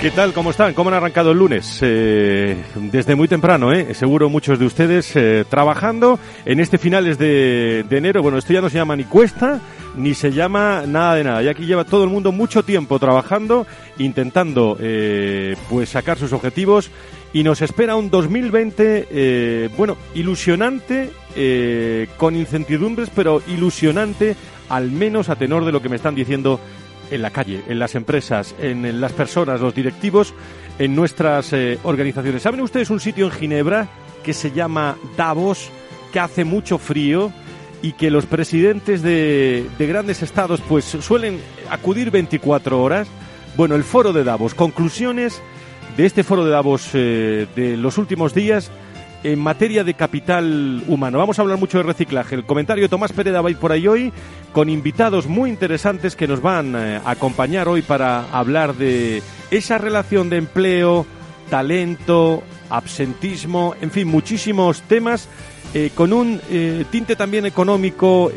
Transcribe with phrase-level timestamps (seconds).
[0.00, 0.32] ¿Qué tal?
[0.32, 0.72] ¿Cómo están?
[0.72, 1.78] ¿Cómo han arrancado el lunes?
[1.82, 3.92] Eh, desde muy temprano, ¿eh?
[3.92, 8.22] Seguro muchos de ustedes eh, trabajando en este finales de, de, enero.
[8.22, 9.60] Bueno, esto ya no se llama ni cuesta,
[9.96, 11.42] ni se llama nada de nada.
[11.42, 13.66] Y aquí lleva todo el mundo mucho tiempo trabajando,
[13.98, 16.90] intentando, eh, pues, sacar sus objetivos.
[17.32, 24.34] Y nos espera un 2020, eh, bueno, ilusionante, eh, con incertidumbres, pero ilusionante,
[24.68, 26.58] al menos a tenor de lo que me están diciendo
[27.10, 30.34] en la calle, en las empresas, en, las personas, los directivos,
[30.78, 32.42] en nuestras eh, organizaciones.
[32.42, 33.88] ¿Saben ustedes un sitio en Ginebra
[34.22, 35.70] que se llama Davos,
[36.12, 37.32] que hace mucho frío
[37.82, 43.08] y que los presidentes de, de grandes estados pues suelen acudir 24 horas?
[43.56, 45.42] Bueno, el foro de Davos, conclusiones
[45.96, 48.70] de este foro de Davos eh, de los últimos días
[49.22, 51.18] en materia de capital humano.
[51.18, 52.34] Vamos a hablar mucho de reciclaje.
[52.34, 54.12] El comentario de Tomás Pereda va por ahí hoy
[54.52, 59.78] con invitados muy interesantes que nos van eh, a acompañar hoy para hablar de esa
[59.78, 61.06] relación de empleo,
[61.48, 65.28] talento, absentismo, en fin, muchísimos temas
[65.74, 68.32] eh, con un eh, tinte también económico,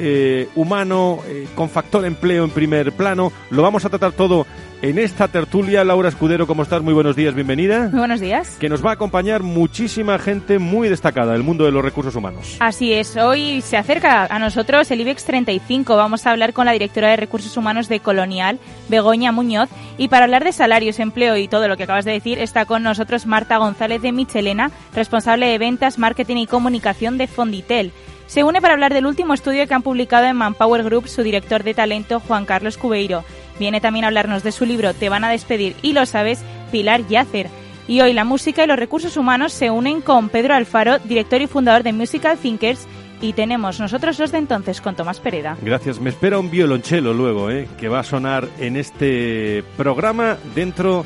[0.56, 1.20] humano,
[1.56, 3.32] con factor empleo en primer plano.
[3.50, 4.46] Lo vamos a tratar todo
[4.84, 5.84] en esta tertulia.
[5.86, 6.82] Laura Escudero, ¿cómo estás?
[6.84, 7.88] Muy buenos días, bienvenida.
[7.90, 8.58] Muy buenos días.
[8.60, 12.58] Que nos va a acompañar muchísima gente muy destacada del mundo de los recursos humanos.
[12.60, 15.96] Así es, hoy se acerca a nosotros el IBEX 35.
[15.96, 19.70] Vamos a hablar con la directora de Recursos Humanos de Colonial, Begoña Muñoz.
[19.98, 22.84] Y para hablar de salarios, empleo y todo lo que acabas de decir, está con
[22.84, 27.94] nosotros Marta González de Michelena, responsable de ventas, marketing y comunicación de Fonditel.
[28.28, 31.64] Se une para hablar del último estudio que han publicado en Manpower Group su director
[31.64, 33.24] de talento, Juan Carlos Cubeiro.
[33.60, 37.08] Viene también a hablarnos de su libro Te van a despedir y lo sabes, Pilar
[37.08, 37.48] Yacer.
[37.88, 41.48] Y hoy la música y los recursos humanos se unen con Pedro Alfaro, director y
[41.48, 42.88] fundador de Musical Thinkers,
[43.22, 45.58] y tenemos nosotros los de entonces con Tomás Pereda.
[45.62, 46.00] Gracias.
[46.00, 47.68] Me espera un violonchelo luego, ¿eh?
[47.78, 51.06] que va a sonar en este programa dentro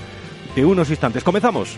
[0.55, 1.23] de unos instantes.
[1.23, 1.77] Comenzamos.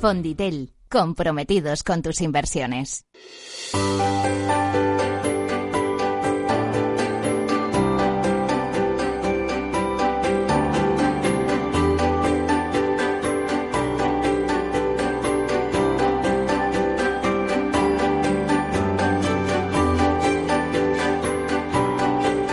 [0.00, 3.04] Fonditel, comprometidos con tus inversiones.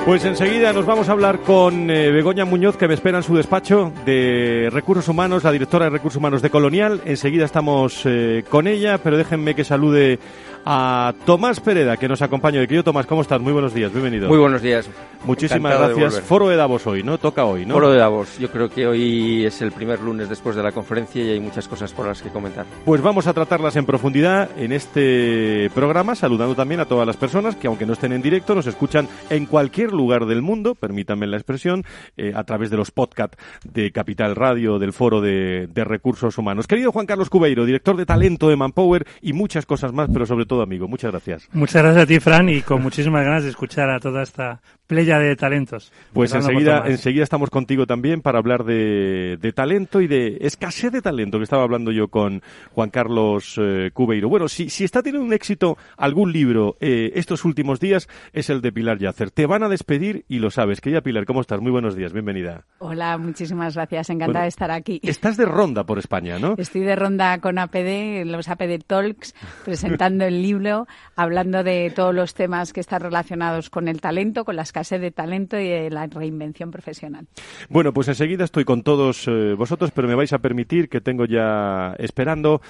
[0.05, 3.35] Pues enseguida nos vamos a hablar con eh, Begoña Muñoz, que me espera en su
[3.35, 7.01] despacho de Recursos Humanos, la directora de Recursos Humanos de Colonial.
[7.05, 10.19] Enseguida estamos eh, con ella, pero déjenme que salude
[10.65, 12.59] a Tomás Pereda, que nos acompaña.
[12.62, 13.39] Querido Tomás, ¿cómo estás?
[13.39, 14.27] Muy buenos días, bienvenido.
[14.27, 14.89] Muy buenos días.
[15.23, 16.23] Muchísimas Encantado gracias.
[16.23, 17.17] Foro de Davos hoy, ¿no?
[17.17, 17.75] Toca hoy, ¿no?
[17.75, 18.38] Foro de Davos.
[18.39, 21.67] Yo creo que hoy es el primer lunes después de la conferencia y hay muchas
[21.67, 22.65] cosas por las que comentar.
[22.83, 27.56] Pues vamos a tratarlas en profundidad en este programa, saludando también a todas las personas
[27.56, 31.38] que, aunque no estén en directo, nos escuchan en cualquier lugar del mundo, permítanme la
[31.38, 31.83] expresión,
[32.17, 36.67] eh, a través de los podcasts de Capital Radio, del Foro de, de Recursos Humanos.
[36.67, 40.45] Querido Juan Carlos Cubeiro, director de talento de Manpower y muchas cosas más, pero sobre
[40.45, 40.87] todo amigo.
[40.87, 41.47] Muchas gracias.
[41.51, 45.19] Muchas gracias a ti, Fran, y con muchísimas ganas de escuchar a toda esta playa
[45.19, 45.91] de talentos.
[46.13, 51.37] Pues enseguida, enseguida estamos contigo también para hablar de, talento y de escasez de talento,
[51.37, 52.41] que estaba hablando yo con
[52.71, 54.29] Juan Carlos eh, Cubeiro.
[54.29, 58.61] Bueno, si, si está teniendo un éxito algún libro eh, estos últimos días, es el
[58.61, 59.31] de Pilar Yacer.
[59.31, 60.81] Te van a despedir y lo sabes.
[60.81, 61.61] Querida Pilar, ¿cómo estás?
[61.61, 62.65] Muy buenos días, bienvenida.
[62.79, 64.99] Hola, muchísimas gracias, encantada de estar aquí.
[65.03, 66.55] Estás de ronda por España, ¿no?
[66.57, 69.33] Estoy de ronda con APD, los APD Talks,
[69.65, 74.55] presentando el libro, hablando de todos los temas que están relacionados con el talento, con
[74.55, 77.27] las escasez de talento y de la reinvención profesional.
[77.69, 81.25] Bueno, pues enseguida estoy con todos eh, vosotros, pero me vais a permitir que tengo
[81.25, 82.62] ya esperando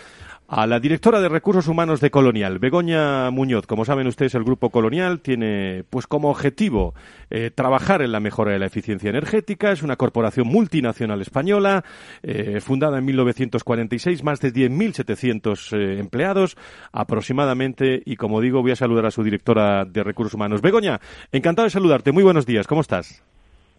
[0.47, 3.65] a la directora de Recursos Humanos de Colonial, Begoña Muñoz.
[3.65, 6.93] Como saben ustedes, el Grupo Colonial tiene pues como objetivo
[7.29, 9.71] eh, trabajar en la mejora de la eficiencia energética.
[9.71, 11.83] Es una corporación multinacional española,
[12.21, 16.57] eh, fundada en 1946, más de 10.700 eh, empleados
[16.91, 18.01] aproximadamente.
[18.05, 20.61] Y como digo, voy a saludar a su directora de Recursos Humanos.
[20.61, 20.99] Begoña,
[21.31, 22.11] encantado de saludarte.
[22.11, 22.67] Muy buenos días.
[22.67, 23.23] ¿Cómo estás?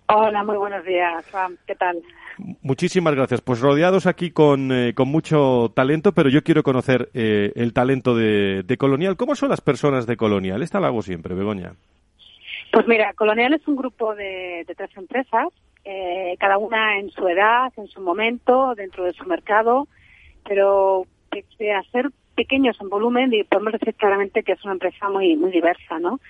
[0.08, 1.58] Hola, muy buenos días, Juan.
[1.66, 2.00] ¿Qué tal?
[2.38, 3.40] Muchísimas gracias.
[3.40, 8.14] Pues rodeados aquí con, eh, con mucho talento, pero yo quiero conocer eh, el talento
[8.14, 9.16] de, Colonial.
[9.16, 10.62] ¿Cómo son las personas de Colonial?
[10.62, 11.72] Esta la hago siempre, Begoña.
[12.72, 15.48] Pues mira, Colonial es un grupo de, tres empresas,
[15.84, 19.88] eh, cada una en su edad, en su momento, dentro de su mercado,
[20.46, 21.06] pero
[21.58, 25.50] de a ser pequeños en volumen, podemos decir claramente que es una empresa muy, muy
[25.50, 26.20] diversa, ¿no?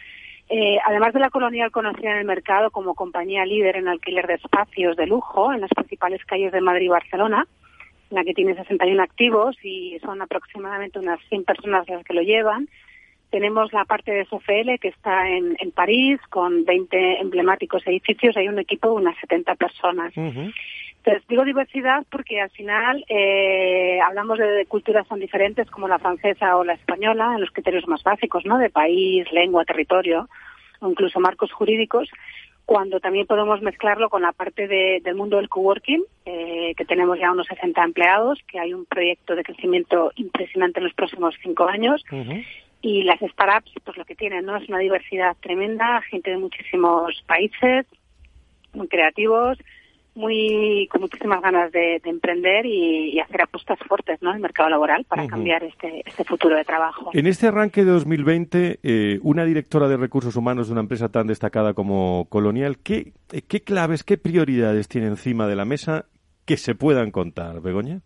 [0.48, 4.34] Eh, además de la Colonial conocida en el mercado como compañía líder en alquiler de
[4.34, 7.46] espacios de lujo en las principales calles de Madrid y Barcelona,
[8.10, 12.22] en la que tiene 61 activos y son aproximadamente unas 100 personas las que lo
[12.22, 12.68] llevan.
[13.30, 18.36] Tenemos la parte de SFL que está en, París con 20 emblemáticos edificios.
[18.36, 20.12] Hay un equipo de unas 70 personas.
[21.06, 26.00] Entonces, digo diversidad porque al final eh, hablamos de, de, culturas tan diferentes como la
[26.00, 28.58] francesa o la española en los criterios más básicos, ¿no?
[28.58, 30.28] De país, lengua, territorio
[30.80, 32.10] o incluso marcos jurídicos,
[32.64, 37.30] cuando también podemos mezclarlo con la parte del mundo del coworking, eh, que tenemos ya
[37.30, 42.04] unos 60 empleados, que hay un proyecto de crecimiento impresionante en los próximos cinco años.
[42.82, 44.56] Y las startups, pues lo que tienen, ¿no?
[44.56, 47.86] Es una diversidad tremenda, gente de muchísimos países,
[48.74, 49.58] muy creativos,
[50.16, 54.30] muy con muchísimas ganas de, emprender y, hacer apuestas fuertes ¿no?
[54.30, 57.10] en el mercado laboral para cambiar este, este, futuro de trabajo.
[57.12, 61.26] En este arranque de 2020, eh, una directora de recursos humanos de una empresa tan
[61.26, 66.06] destacada como Colonial, ¿qué, eh, ¿qué claves, qué prioridades tiene encima de la mesa
[66.44, 68.00] que se puedan contar, Begoña?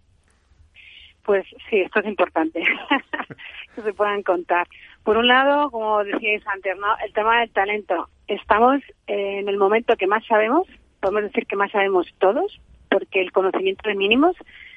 [1.24, 2.60] Pues sí, esto es importante,
[3.74, 4.66] que se puedan contar.
[5.04, 6.86] Por un lado, como decíais antes, ¿no?
[7.04, 8.08] el tema del talento.
[8.26, 10.66] Estamos en el momento que más sabemos
[11.00, 14.36] podemos decir que más sabemos todos, porque el conocimiento de mínimos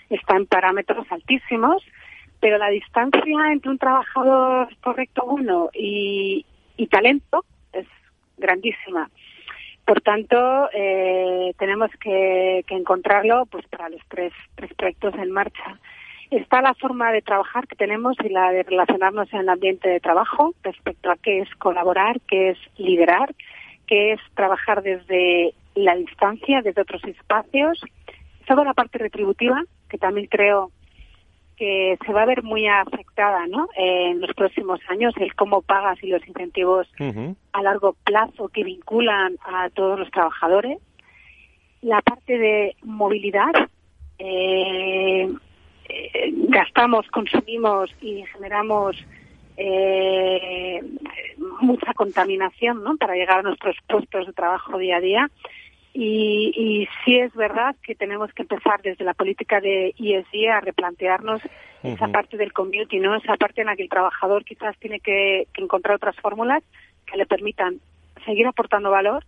[0.10, 1.84] está en parámetros altísimos,
[2.40, 6.46] pero la distancia entre un trabajador correcto uno y,
[6.92, 7.88] talento es
[8.38, 9.10] grandísima.
[9.86, 15.80] Por tanto, eh, tenemos que, encontrarlo pues para los tres, tres proyectos en marcha.
[16.30, 20.00] Está la forma de trabajar que tenemos y la de relacionarnos en el ambiente de
[20.00, 23.34] trabajo respecto a qué es colaborar, qué es liderar,
[23.88, 27.82] qué es trabajar desde la distancia desde otros espacios.
[28.48, 30.72] Toda la parte retributiva, que también creo
[31.58, 33.70] que se va a ver muy afectada ¿no?
[33.76, 36.88] en los próximos años, el cómo pagas y los incentivos
[37.54, 40.80] a largo plazo que vinculan a todos los trabajadores.
[41.82, 43.54] La parte de movilidad,
[44.18, 45.30] eh,
[45.90, 48.96] eh, gastamos, consumimos y generamos
[49.58, 50.82] eh,
[51.62, 52.98] mucha contaminación ¿no?
[52.98, 55.30] para llegar a nuestros puestos de trabajo día a día.
[55.94, 60.60] Y, y sí es verdad que tenemos que empezar desde la política de ESG a
[60.62, 61.42] replantearnos
[61.84, 63.16] esa parte del community, ¿no?
[63.16, 66.64] Esa parte en la que el trabajador quizás tiene que, encontrar otras fórmulas
[67.06, 67.80] que le permitan
[68.26, 69.26] seguir aportando valor,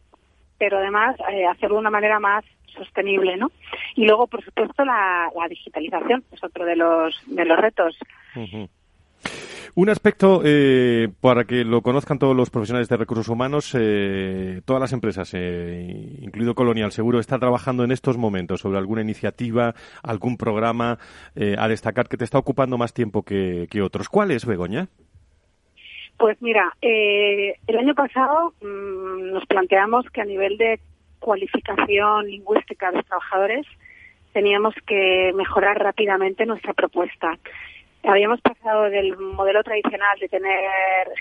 [0.58, 3.52] pero además eh, hacerlo de una manera más sostenible, ¿no?
[3.96, 7.98] Y luego, por supuesto, la, digitalización es otro de los de los retos.
[9.78, 14.80] Un aspecto eh, para que lo conozcan todos los profesionales de recursos humanos, eh, todas
[14.80, 20.38] las empresas, eh, incluido Colonial Seguro, está trabajando en estos momentos sobre alguna iniciativa, algún
[20.38, 20.98] programa
[21.58, 24.08] a destacar que te está ocupando más tiempo que, otros.
[24.08, 24.88] ¿Cuál es, Begoña?
[26.18, 30.80] Pues mira, el año pasado mm, nos planteamos que a nivel de
[31.20, 33.66] cualificación lingüística de los trabajadores
[34.32, 37.38] teníamos que mejorar rápidamente nuestra propuesta.
[38.08, 40.70] Habíamos pasado del modelo tradicional de tener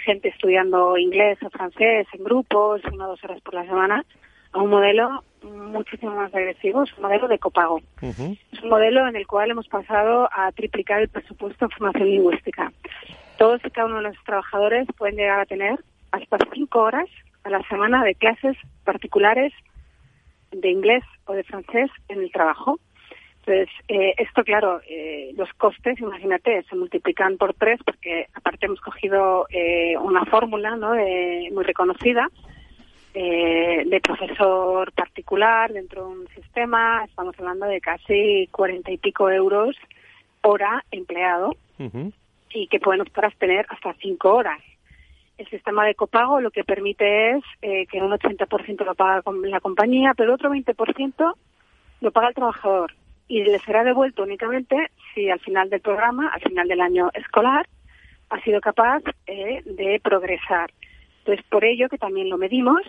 [0.05, 4.05] gente estudiando inglés o francés en grupos, una o dos horas por la semana,
[4.53, 7.81] a un modelo muchísimo más agresivo, es un modelo de copago.
[8.01, 12.73] Es un modelo en el cual hemos pasado a triplicar el presupuesto en formación lingüística.
[13.39, 15.79] Todos y cada uno de los trabajadores pueden llegar a tener
[16.13, 17.09] hasta cinco horas
[17.43, 19.53] a la semana de clases particulares
[20.53, 22.79] de inglés o de francés en el trabajo.
[23.47, 28.81] Entonces, eh, esto, claro, eh, los costes, imagínate, se multiplican por tres porque aparte hemos
[28.81, 30.95] cogido eh, una fórmula ¿no?
[30.95, 32.29] muy reconocida
[33.13, 37.05] de profesor particular dentro de un sistema.
[37.05, 39.77] Estamos hablando de casi cuarenta y pico euros
[40.43, 41.55] hora empleado
[42.51, 44.61] y que pueden optar a tener hasta cinco horas.
[45.39, 50.15] El sistema de copago lo que permite es que un 80% lo paga la compañía,
[50.17, 51.35] pero el otro 20%
[52.01, 52.95] lo paga el trabajador
[53.29, 57.67] y le será devuelto únicamente si al final del programa, al final del año escolar,
[58.31, 60.73] ha sido capaz eh, de progresar.
[61.21, 62.83] Entonces, por ello que también lo medimos,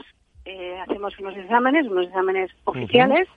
[0.46, 3.28] eh, hacemos unos exámenes, unos exámenes oficiales,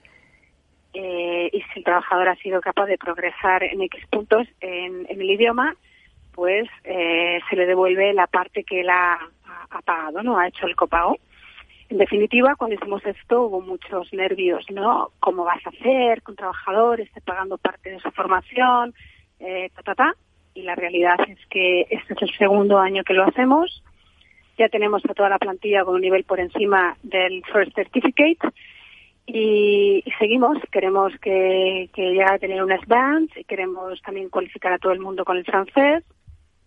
[0.94, 5.30] eh, y si el trabajador ha sido capaz de progresar en X puntos en, el
[5.30, 5.76] idioma,
[6.32, 9.18] pues se le devuelve la parte que él ha,
[9.70, 10.38] ha pagado, ¿no?
[10.38, 11.16] Ha hecho el copago.
[11.88, 15.10] En definitiva, cuando hicimos esto hubo muchos nervios, ¿no?
[15.20, 18.94] ¿Cómo vas a hacer con trabajadores, pagando parte de su formación,
[19.40, 20.14] eh, ta, ta, ta?
[20.54, 23.82] Y la realidad es que este es el segundo año que lo hacemos.
[24.58, 28.48] Ya tenemos a toda la plantilla con un nivel por encima del First Certificate
[29.26, 30.58] y, seguimos.
[30.70, 35.00] Queremos que, que llegue a tener un S-Band y queremos también cualificar a todo el
[35.00, 36.04] mundo con el francés.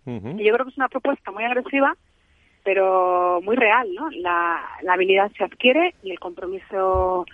[0.05, 1.95] Y yo creo que es una propuesta muy agresiva
[2.63, 4.09] pero muy real, ¿no?
[4.11, 7.25] La, habilidad se adquiere y el compromiso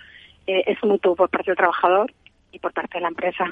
[0.46, 2.12] eh, es mutuo por parte del trabajador
[2.52, 3.44] y por parte de la empresa.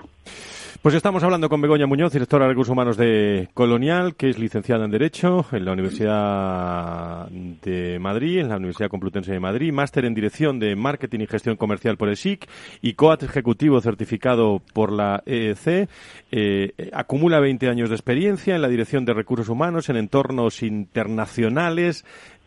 [0.82, 4.84] Pues estamos hablando con Begoña Muñoz, directora de Recursos Humanos de Colonial, que es licenciada
[4.84, 10.14] en Derecho en la Universidad de Madrid, en la Universidad Complutense de Madrid, máster en
[10.14, 12.48] Dirección de Marketing y Gestión Comercial por el SIC
[12.82, 15.88] y COAT ejecutivo certificado por la EEC.
[16.30, 22.04] Eh, acumula 20 años de experiencia en la dirección de recursos humanos en entornos internacionales,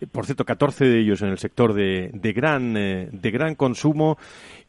[0.07, 4.17] por cierto, 14 de ellos en el sector de, de gran, eh, de gran consumo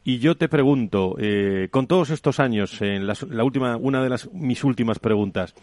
[0.03, 4.31] y yo te pregunto, eh, con todos estos años, en la, última, una de las
[4.33, 5.53] mis últimas preguntas,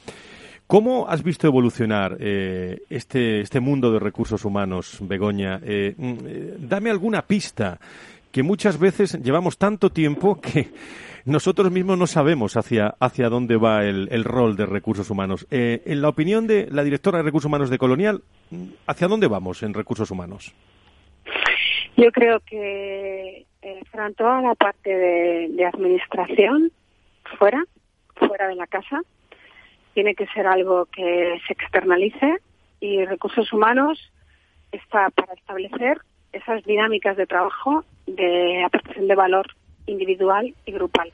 [0.67, 5.59] ¿cómo has visto evolucionar eh, este, este mundo de recursos humanos, Begoña?
[5.59, 6.15] Mm,
[6.69, 7.81] dame alguna pista,
[8.31, 10.69] que muchas veces llevamos tanto tiempo que
[11.29, 15.47] nosotros mismos no sabemos hacia, hacia dónde va el, el rol de recursos humanos.
[15.51, 18.23] en la opinión de la directora de recursos humanos de Colonial,
[18.87, 20.55] ¿hacia dónde vamos en recursos humanos?
[21.97, 23.83] Yo creo que eh,
[24.17, 26.71] toda la parte de, administración
[27.39, 27.63] fuera,
[28.15, 29.03] fuera de la casa,
[29.95, 32.37] tiene que ser algo que se externalice
[32.81, 34.13] y recursos humanos
[34.71, 36.01] está para establecer
[36.33, 39.47] esas dinámicas de trabajo de aportación de valor
[39.89, 41.13] individual y grupal.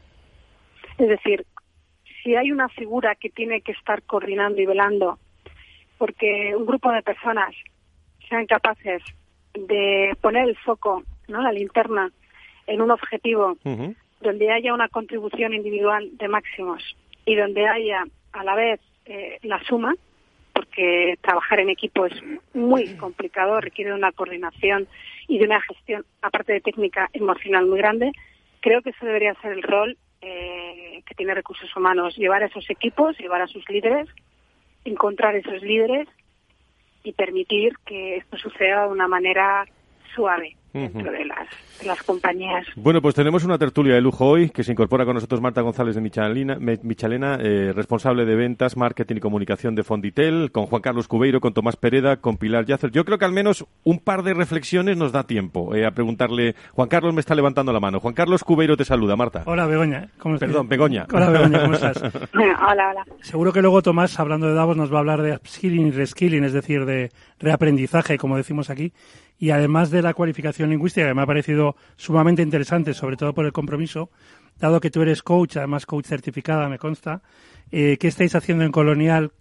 [0.98, 1.46] Es decir,
[2.22, 5.18] si hay una figura que tiene que estar coordinando y velando
[5.98, 7.54] porque un grupo de personas
[8.28, 9.02] sean capaces
[9.54, 11.42] de poner el foco, ¿no?
[11.42, 12.10] la linterna,
[12.66, 13.56] en un objetivo
[14.20, 16.82] donde haya una contribución individual de máximos
[17.26, 19.94] y donde haya a la vez eh, la suma,
[20.52, 22.14] porque trabajar en equipo es
[22.54, 24.88] muy complicado, requiere una coordinación
[25.28, 28.12] y de una gestión, aparte de técnica emocional muy grande,
[28.64, 32.70] creo que eso debería ser el rol eh, que tiene recursos humanos, llevar a esos
[32.70, 34.08] equipos, llevar a sus líderes,
[34.86, 36.08] encontrar esos líderes
[37.02, 39.66] y permitir que esto suceda de una manera
[40.14, 41.48] suave dentro de las,
[41.86, 42.66] las compañías.
[42.76, 45.94] Bueno, pues tenemos una tertulia de lujo hoy que se incorpora con nosotros Marta González
[45.94, 51.06] de Michalina, Michalena, eh, responsable de ventas, marketing y comunicación de Fonditel, con Juan Carlos
[51.06, 52.90] Cubeiro, con Tomás Pereda, con Pilar Yacer.
[52.90, 56.54] Yo creo que al menos un par de reflexiones nos da tiempo eh, a preguntarle.
[56.72, 58.00] Juan Carlos me está levantando la mano.
[58.00, 59.44] Juan Carlos Cubeiro te saluda, Marta.
[59.46, 60.08] Hola, Begoña.
[60.18, 60.48] ¿Cómo estás?
[60.48, 61.06] Perdón, Begoña.
[61.12, 62.02] Hola, Begoña, ¿cómo estás?
[62.34, 63.04] hola, hola.
[63.20, 66.42] Seguro que luego Tomás, hablando de Davos, nos va a hablar de upskilling y reskilling,
[66.42, 68.92] es decir, de reaprendizaje, como decimos aquí
[69.38, 73.46] y además de la cualificación lingüística, que me ha parecido sumamente interesante, sobre todo por
[73.46, 74.10] el compromiso,
[74.58, 77.22] dado que tú eres coach, además coach certificada, me consta,
[77.70, 79.32] eh, ¿qué estáis haciendo en Colonial?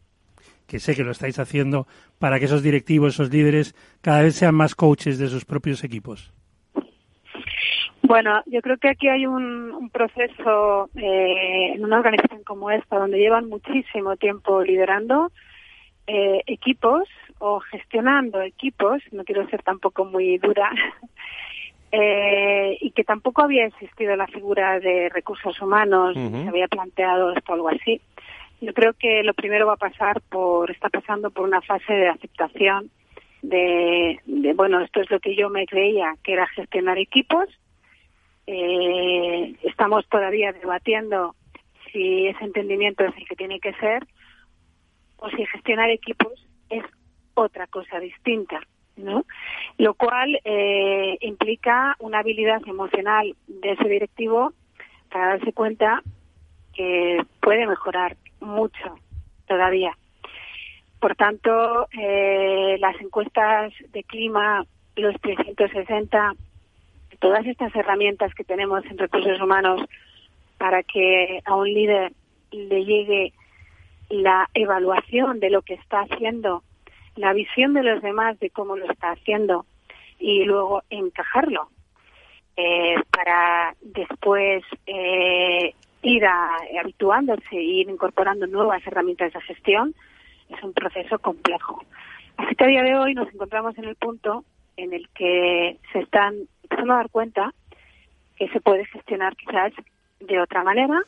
[0.67, 1.88] Que sé que lo estáis haciendo
[2.19, 6.33] para que esos directivos, esos líderes, cada vez sean más coaches de sus propios equipos.
[8.01, 13.17] Bueno, yo creo que aquí hay un, proceso eh, en una organización como esta, donde
[13.17, 15.31] llevan muchísimo tiempo liderando
[16.07, 17.07] eh, equipos
[17.45, 20.71] o gestionando equipos, no quiero ser tampoco muy dura,
[21.91, 27.51] eh, y que tampoco había existido la figura de recursos humanos, se había planteado esto
[27.51, 28.00] algo así.
[28.62, 32.07] Yo creo que lo primero va a pasar por, está pasando por una fase de
[32.07, 32.89] aceptación
[33.41, 34.21] de,
[34.55, 37.50] bueno, esto es lo que yo me creía que era gestionar equipos.
[38.47, 41.35] Eh, estamos todavía debatiendo
[41.91, 44.07] si ese entendimiento es el que tiene que ser
[45.17, 46.31] o si gestionar equipos
[46.69, 46.85] es
[47.33, 48.61] otra cosa distinta.
[48.95, 49.25] ¿no?
[49.77, 54.53] Lo cual eh, implica una habilidad emocional de ese directivo
[55.11, 56.03] para darse cuenta
[56.73, 58.95] que puede mejorar mucho
[59.47, 59.97] todavía.
[60.99, 66.33] Por tanto, eh, las encuestas de clima, los 360,
[67.19, 69.81] todas estas herramientas que tenemos en recursos humanos
[70.57, 72.13] para que a un líder
[72.51, 73.33] le llegue
[74.09, 76.63] la evaluación de lo que está haciendo,
[77.15, 79.65] la visión de los demás de cómo lo está haciendo
[80.20, 81.70] y luego encajarlo
[82.55, 89.96] eh, para después eh, ir habituándose e ir incorporando nuevas herramientas de gestión
[90.50, 91.84] es un proceso complejo.
[92.38, 94.43] Así que a día de hoy nos encontramos en el punto
[94.77, 97.53] en el que se están empezando a dar cuenta
[98.38, 99.72] que se puede gestionar quizás
[100.20, 101.01] de otra manera,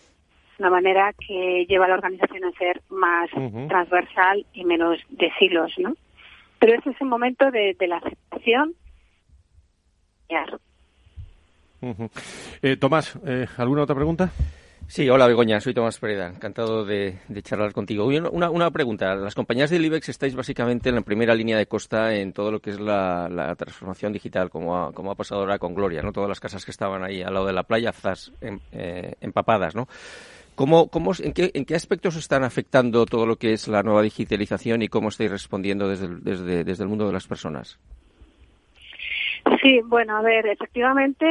[0.59, 3.29] una manera que lleva a la organización a ser más
[3.67, 5.95] transversal y menos de silos, ¿no?
[6.59, 8.73] Pero ese es el momento de, la aceptación.
[12.61, 14.31] Eh, Tomás, eh, ¿alguna otra pregunta?
[14.87, 18.05] Sí, hola Begoña, soy Tomás Pereda, encantado de, charlar contigo.
[18.05, 22.13] Una, una, pregunta, las compañías del IBEX estáis básicamente en la primera línea de costa
[22.13, 25.73] en todo lo que es la, transformación digital, como ha, como ha pasado ahora con
[25.73, 26.11] Gloria, ¿no?
[26.11, 29.75] Todas las casas que estaban ahí al lado de la playa, zas, em, eh, empapadas,
[29.75, 29.87] ¿no?
[30.55, 34.01] ¿Cómo, cómo, en, qué, ¿En qué aspectos están afectando todo lo que es la nueva
[34.01, 37.79] digitalización y cómo estáis respondiendo desde desde, desde el mundo de las personas?
[39.61, 41.25] Sí, bueno, a ver, efectivamente,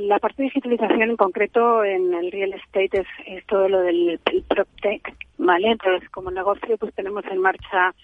[0.00, 5.14] la parte de digitalización en concreto en el real estate es, todo lo del PropTech,
[5.36, 5.72] ¿vale?
[5.72, 7.94] Entonces, como negocio, pues tenemos en marcha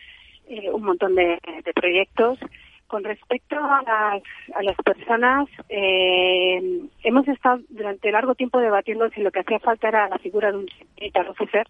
[0.48, 1.38] eh, un montón de,
[1.74, 2.38] proyectos.
[2.86, 4.22] Con respecto a las,
[4.54, 9.88] a las personas, eh, hemos estado durante largo tiempo debatiendo si lo que hacía falta
[9.88, 10.66] era la figura de un
[10.96, 11.66] digital officer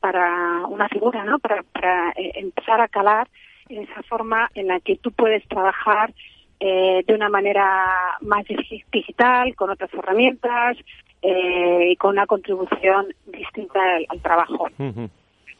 [0.00, 1.38] para una figura, ¿no?
[1.38, 3.28] Para, para eh, empezar a calar
[3.68, 6.12] en esa forma en la que tú puedes trabajar
[6.60, 8.44] eh, de una manera más
[8.92, 10.76] digital, con otras herramientas
[11.20, 14.68] eh, y con una contribución distinta al, trabajo.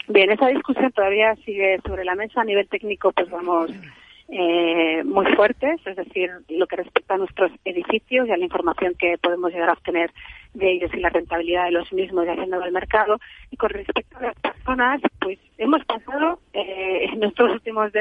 [0.07, 2.41] Bien, esa discusión todavía sigue sobre la mesa.
[2.41, 3.71] A nivel técnico, pues vamos
[4.27, 8.95] eh, muy fuertes, es decir, lo que respecta a nuestros edificios y a la información
[8.97, 10.11] que podemos llegar a obtener
[10.55, 13.19] de ellos y la rentabilidad de los mismos y haciendo del mercado.
[13.51, 17.91] Y con respecto a las personas, pues hemos pasado eh, en nuestros últimos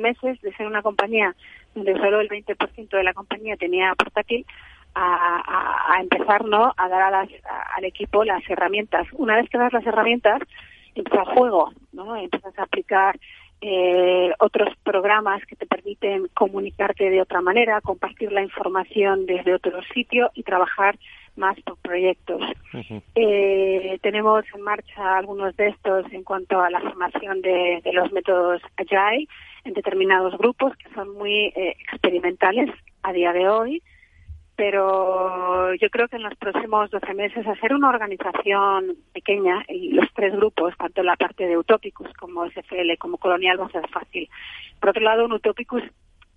[0.00, 1.34] meses de ser una compañía
[1.74, 4.46] donde solo el 20% de la compañía tenía portátil
[4.94, 6.72] a, empezar ¿no?
[6.76, 9.08] a dar al equipo las herramientas.
[9.12, 10.40] Una vez que das las herramientas,
[10.94, 12.16] empieza el juego, ¿no?
[12.16, 13.18] empiezas a aplicar
[13.66, 19.80] eh, otros programas que te permiten comunicarte de otra manera, compartir la información desde otro
[19.94, 20.98] sitio y trabajar
[21.34, 22.42] más por proyectos.
[23.14, 28.12] eh, tenemos en marcha algunos de estos en cuanto a la formación de, de los
[28.12, 29.28] métodos Agile
[29.64, 32.68] en determinados grupos que son muy eh, experimentales
[33.02, 33.82] a día de hoy
[34.56, 40.06] pero yo creo que en los próximos 12 meses hacer una organización pequeña y los
[40.14, 44.28] tres grupos, tanto la parte de Utopicus como SFL como Colonial, va a ser fácil.
[44.80, 45.82] Por otro lado, un Utopicus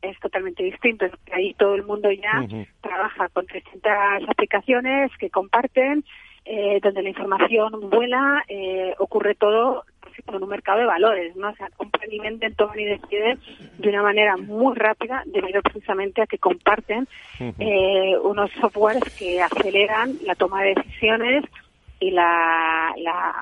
[0.01, 2.45] es totalmente distinto, ahí todo el mundo ya
[2.81, 6.03] trabaja con 300 aplicaciones que comparten,
[6.49, 9.83] eh, donde la información vuela, eh, ocurre todo
[10.25, 11.49] en un mercado de valores, ¿no?
[11.49, 13.39] O sea, compran y venden, toman y deciden
[13.77, 17.07] de una manera muy rápida debido precisamente a que comparten
[17.39, 21.43] eh, unos softwares que aceleran la toma de decisiones
[21.99, 23.33] y la, la,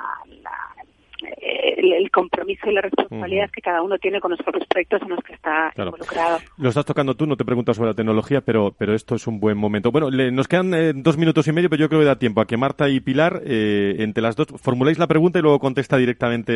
[1.22, 5.24] el, compromiso y la responsabilidad que cada uno tiene con los propios proyectos en los
[5.24, 6.40] que está involucrado.
[6.58, 9.40] Lo estás tocando tú, no te preguntas sobre la tecnología, pero, pero esto es un
[9.40, 9.92] buen momento.
[9.92, 12.46] Bueno, nos quedan eh, dos minutos y medio, pero yo creo que da tiempo a
[12.46, 16.54] que Marta y Pilar, eh, entre las dos, formuléis la pregunta y luego contesta directamente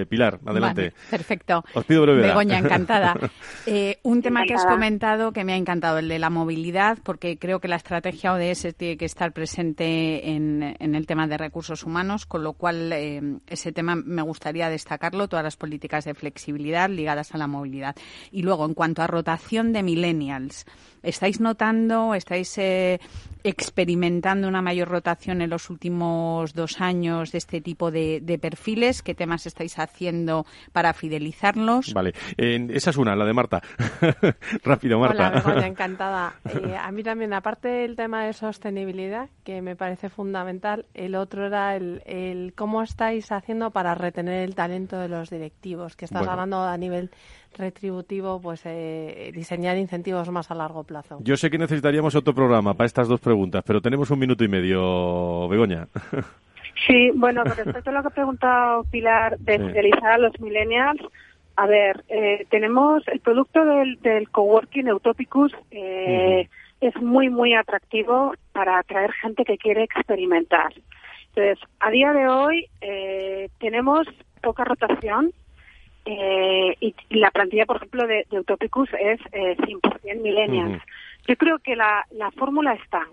[0.00, 0.38] eh, Pilar.
[0.46, 0.92] Adelante.
[1.10, 1.64] perfecto.
[1.74, 2.28] Os pido brevedad.
[2.28, 3.14] Begoña, encantada.
[4.02, 7.60] un tema que has comentado que me ha encantado, el de la movilidad, porque creo
[7.60, 12.26] que la estrategia ODS tiene que estar presente en, en el tema de recursos humanos,
[12.26, 17.38] con lo cual ese tema me gustaría destacarlo, todas las políticas de flexibilidad ligadas a
[17.38, 17.94] la movilidad.
[18.32, 20.66] Y luego, en cuanto a rotación de millennials,
[21.04, 22.98] ¿estáis notando, estáis eh,
[23.44, 29.02] experimentando una mayor rotación en los últimos dos años de este tipo de, perfiles?
[29.02, 31.94] ¿Qué temas estáis haciendo para fidelizarlos?
[31.94, 33.62] Vale, esa es una, la de Marta.
[34.64, 35.42] Rápido, Marta.
[35.44, 36.34] Hola, encantada.
[36.44, 41.46] Eh, a mí también, aparte del tema de sostenibilidad, que me parece fundamental, el otro
[41.46, 46.62] era el, cómo estáis haciendo para retener el talento de los directivos, que estás hablando
[46.62, 47.10] a nivel
[47.56, 51.18] retributivo, pues eh, diseñar incentivos más a largo plazo.
[51.20, 54.48] Yo sé que necesitaríamos otro programa para estas dos preguntas, pero tenemos un minuto y
[54.48, 55.88] medio, Begoña.
[56.86, 61.00] Sí, bueno, con respecto a lo que ha preguntado Pilar de fidelizar a los millennials,
[61.56, 66.48] A ver, eh, tenemos el producto del, del coworking Utopicus eh,
[66.80, 70.72] es muy muy atractivo para atraer gente que quiere experimentar.
[71.38, 74.08] Entonces, a día de hoy eh, tenemos
[74.42, 75.32] poca rotación
[76.04, 80.82] eh, y, la plantilla, por ejemplo, de, Utopicus es eh, 100% millennials.
[81.28, 83.06] Yo creo que la, la fórmula está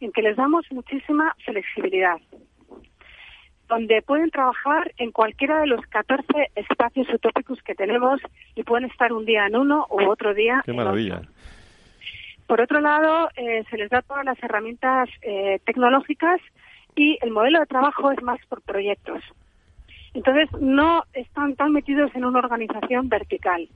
[0.00, 2.16] en que les damos muchísima flexibilidad,
[3.68, 8.22] donde pueden trabajar en cualquiera de los 14 espacios utópicos que tenemos
[8.54, 11.20] y pueden estar un día en uno u otro día Qué maravilla.
[12.46, 16.40] Por otro lado, eh, se les da todas las herramientas eh, tecnológicas
[16.96, 19.22] y el modelo de trabajo es más por proyectos.
[20.14, 23.68] Entonces, no están tan metidos en una organización vertical,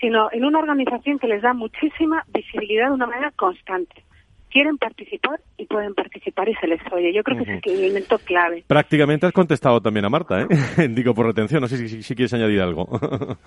[0.00, 4.04] sino en una organización que les da muchísima visibilidad de una manera constante
[4.50, 7.12] quieren participar y pueden participar y se les oye.
[7.14, 8.64] Yo creo que es el elemento clave.
[8.66, 10.46] Prácticamente has contestado también a Marta, ¿eh?
[10.90, 12.88] Digo, por retención, no sé si, si, quieres añadir algo.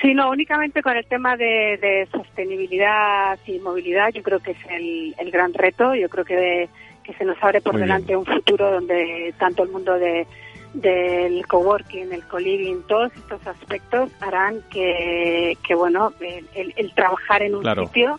[0.00, 5.14] sí, no, únicamente con el tema de, sostenibilidad y movilidad, yo creo que es el,
[5.18, 5.94] el gran reto.
[5.94, 6.68] Yo creo que,
[7.04, 10.26] que se nos abre por delante un futuro donde tanto el mundo de
[10.74, 17.64] del coworking, el co-living, todos estos aspectos harán que, que bueno, el, trabajar en un
[17.64, 18.18] sitio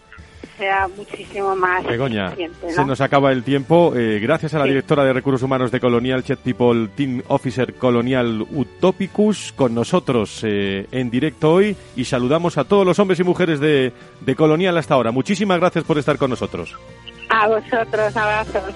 [0.58, 2.34] sea muchísimo más Begoña,
[2.70, 3.94] se nos acaba el tiempo.
[3.94, 8.46] Eh, gracias a la directora de Recursos Humanos de Colonial, Chet People Team Officer Colonial
[8.50, 13.60] Utopicus, con nosotros eh, en directo hoy y saludamos a todos los hombres y mujeres
[13.60, 15.12] de, de Colonial hasta ahora.
[15.12, 16.74] Muchísimas gracias por estar con nosotros.
[17.30, 18.74] A vosotros, abrazos.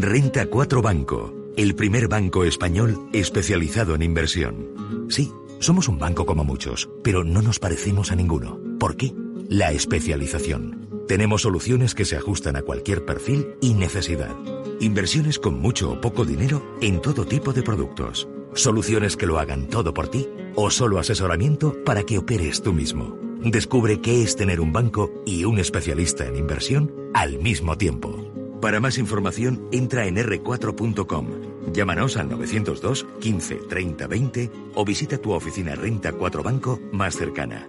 [0.00, 5.06] Renta 4 Banco, el primer banco español especializado en inversión.
[5.08, 8.60] Sí, somos un banco como muchos, pero no nos parecemos a ninguno.
[8.78, 9.12] ¿Por qué?
[9.48, 11.04] La especialización.
[11.08, 14.36] Tenemos soluciones que se ajustan a cualquier perfil y necesidad.
[14.80, 18.28] Inversiones con mucho o poco dinero en todo tipo de productos.
[18.54, 23.18] Soluciones que lo hagan todo por ti o solo asesoramiento para que operes tú mismo.
[23.42, 28.32] Descubre qué es tener un banco y un especialista en inversión al mismo tiempo.
[28.60, 31.26] Para más información, entra en r4.com.
[31.72, 37.68] Llámanos al 902 15 30 20 o visita tu oficina Renta 4 Banco más cercana.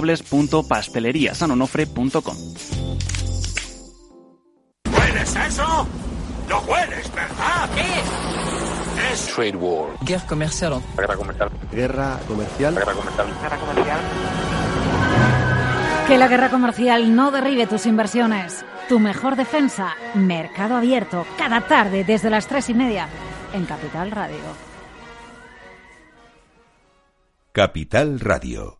[0.00, 2.36] www.pasteleriasanonofre.com.
[4.96, 5.86] ¿Hueles eso?
[6.48, 7.68] ¿Lo hueles, verdad?
[7.74, 7.84] ¿Qué?
[9.12, 9.90] Es Trade War.
[10.02, 10.80] Guerra comercial.
[10.96, 11.50] Guerra comercial.
[11.70, 12.74] Guerra comercial.
[12.74, 13.26] Guerra comercial.
[13.40, 14.00] Guerra comercial.
[16.08, 18.64] Que la guerra comercial no derribe tus inversiones.
[18.88, 23.08] Tu mejor defensa, Mercado Abierto, cada tarde desde las tres y media
[23.52, 24.40] en Capital Radio.
[27.52, 28.79] Capital Radio.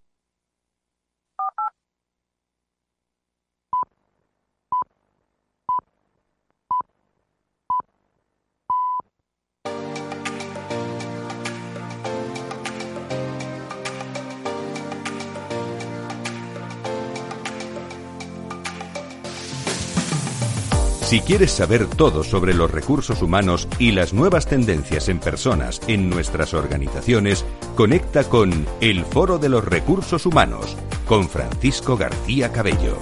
[21.11, 26.09] Si quieres saber todo sobre los recursos humanos y las nuevas tendencias en personas en
[26.09, 27.45] nuestras organizaciones,
[27.75, 30.77] conecta con El Foro de los Recursos Humanos
[31.09, 32.97] con Francisco García Cabello.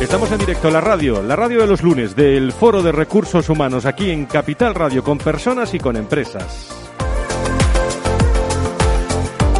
[0.00, 3.48] Estamos en directo a la radio, la radio de los lunes del Foro de Recursos
[3.48, 6.87] Humanos aquí en Capital Radio con personas y con empresas.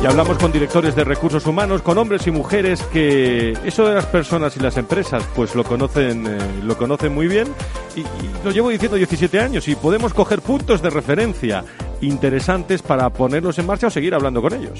[0.02, 4.06] Y hablamos con directores de recursos humanos, con hombres y mujeres que eso de las
[4.06, 7.48] personas y las empresas pues lo conocen, eh, lo conocen muy bien
[7.96, 11.64] y, y lo llevo diciendo 17 años y podemos coger puntos de referencia
[12.00, 14.78] interesantes para ponerlos en marcha o seguir hablando con ellos.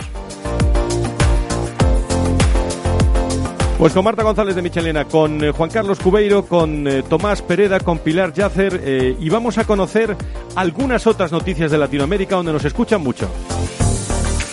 [3.79, 7.79] Pues con Marta González de Michelena, con eh, Juan Carlos Cubeiro, con eh, Tomás Pereda,
[7.79, 10.17] con Pilar Yacer eh, y vamos a conocer
[10.57, 13.31] algunas otras noticias de Latinoamérica donde nos escuchan mucho.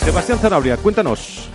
[0.05, 1.49] Sebastián Zanabria, cuéntanos,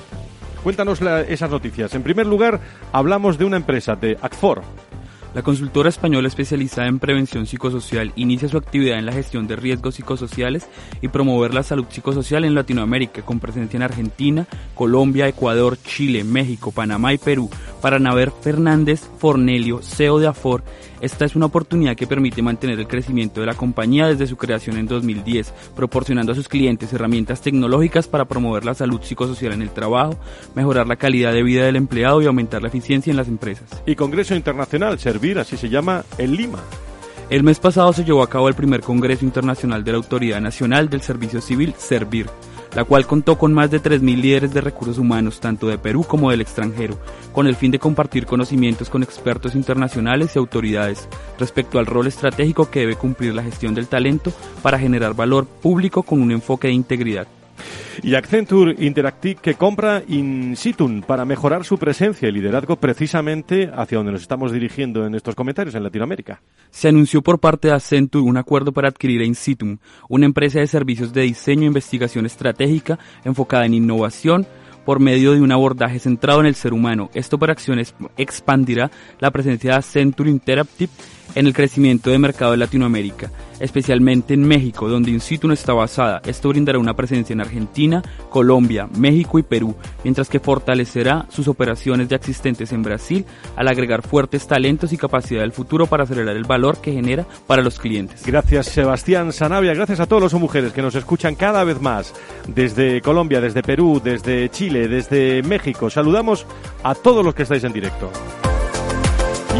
[0.64, 1.94] cuéntanos esas noticias.
[1.94, 2.58] En primer lugar,
[2.90, 4.62] hablamos de una empresa, de Acfor.
[5.34, 9.94] La consultora española especializada en prevención psicosocial inicia su actividad en la gestión de riesgos
[9.94, 10.66] psicosociales
[11.00, 16.72] y promover la salud psicosocial en Latinoamérica, con presencia en Argentina, Colombia, Ecuador, Chile, México,
[16.72, 17.48] Panamá y Perú.
[17.80, 20.64] Para Naver Fernández Fornelio, CEO de Afor,
[21.00, 24.76] esta es una oportunidad que permite mantener el crecimiento de la compañía desde su creación
[24.76, 29.70] en 2010, proporcionando a sus clientes herramientas tecnológicas para promover la salud psicosocial en el
[29.70, 30.18] trabajo,
[30.54, 33.82] mejorar la calidad de vida del empleado y aumentar la eficiencia en las empresas.
[33.86, 36.58] Y Congreso Internacional, Servir, así se llama, en Lima.
[37.30, 40.90] El mes pasado se llevó a cabo el primer Congreso Internacional de la Autoridad Nacional
[40.90, 42.26] del Servicio Civil, Servir,
[42.74, 46.30] la cual contó con más de 3.000 líderes de recursos humanos, tanto de Perú como
[46.30, 46.98] del extranjero,
[47.32, 52.70] con el fin de compartir conocimientos con expertos internacionales y autoridades respecto al rol estratégico
[52.70, 56.74] que debe cumplir la gestión del talento para generar valor público con un enfoque de
[56.74, 57.26] integridad.
[58.02, 64.12] Y Accenture Interactive que compra Insitun para mejorar su presencia y liderazgo precisamente hacia donde
[64.12, 66.40] nos estamos dirigiendo en estos comentarios en Latinoamérica.
[66.70, 70.66] Se anunció por parte de Accenture un acuerdo para adquirir a Insitum, una empresa de
[70.66, 74.46] servicios de diseño e investigación estratégica enfocada en innovación
[74.84, 77.10] por medio de un abordaje centrado en el ser humano.
[77.12, 80.90] Esta operación es- expandirá la presencia de Accenture Interactive
[81.34, 86.20] en el crecimiento de mercado de Latinoamérica, especialmente en México, donde Insitum está basada.
[86.24, 92.08] Esto brindará una presencia en Argentina, Colombia, México y Perú, mientras que fortalecerá sus operaciones
[92.08, 93.24] ya existentes en Brasil
[93.56, 97.62] al agregar fuertes talentos y capacidad del futuro para acelerar el valor que genera para
[97.62, 98.24] los clientes.
[98.26, 102.14] Gracias Sebastián Sanabia, gracias a todos los mujeres que nos escuchan cada vez más
[102.48, 105.90] desde Colombia, desde Perú, desde Chile, desde México.
[105.90, 106.46] Saludamos
[106.82, 108.10] a todos los que estáis en directo.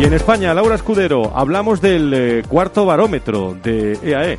[0.01, 4.39] Y en España, Laura Escudero, hablamos del eh, cuarto barómetro de EAE.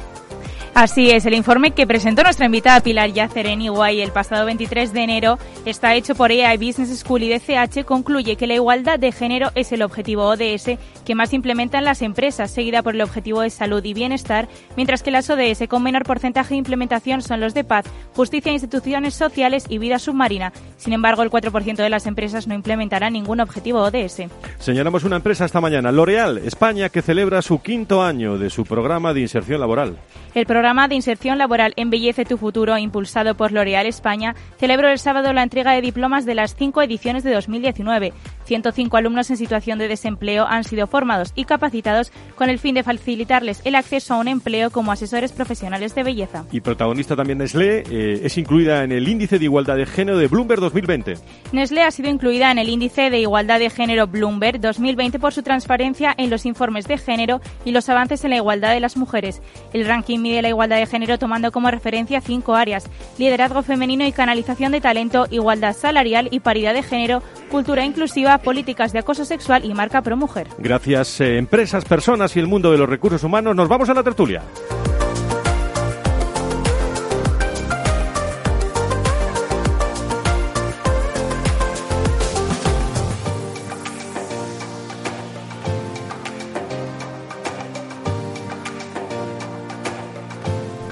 [0.74, 4.94] Así es, el informe que presentó nuestra invitada Pilar Yacer en Iguay el pasado 23
[4.94, 9.12] de enero está hecho por EA Business School y DCH concluye que la igualdad de
[9.12, 13.50] género es el objetivo ODS que más implementan las empresas, seguida por el objetivo de
[13.50, 17.66] salud y bienestar, mientras que las ODS con menor porcentaje de implementación son los de
[17.66, 20.54] paz, justicia, instituciones sociales y vida submarina.
[20.78, 24.24] Sin embargo, el 4% de las empresas no implementará ningún objetivo ODS.
[24.60, 29.14] Señalamos una empresa esta mañana, L'Oreal, España, que celebra su quinto año de su programa
[29.14, 29.98] de inserción laboral.
[30.34, 35.34] El programa de inserción laboral Embellece tu futuro, impulsado por L'Oréal España, celebró el sábado
[35.34, 38.14] la entrega de diplomas de las cinco ediciones de 2019.
[38.52, 42.84] 105 alumnos en situación de desempleo han sido formados y capacitados con el fin de
[42.84, 46.44] facilitarles el acceso a un empleo como asesores profesionales de belleza.
[46.52, 50.28] Y protagonista también Nestlé, eh, es incluida en el índice de igualdad de género de
[50.28, 51.14] Bloomberg 2020.
[51.54, 55.44] Nestlé ha sido incluida en el índice de igualdad de género Bloomberg 2020 por su
[55.44, 59.42] transparencia en los informes de género y los avances en la igualdad de las mujeres.
[59.72, 64.12] El ranking mide la igualdad de género tomando como referencia cinco áreas: liderazgo femenino y
[64.12, 69.64] canalización de talento, igualdad salarial y paridad de género, cultura inclusiva, políticas de acoso sexual
[69.64, 70.48] y marca pro mujer.
[70.58, 73.56] Gracias, eh, empresas, personas y el mundo de los recursos humanos.
[73.56, 74.42] Nos vamos a la tertulia.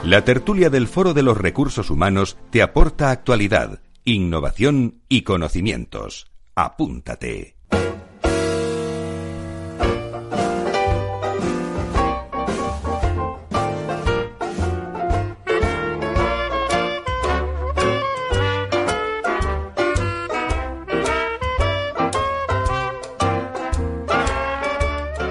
[0.09, 6.28] La tertulia del Foro de los Recursos Humanos te aporta actualidad, innovación y conocimientos.
[6.59, 7.58] Apúntate.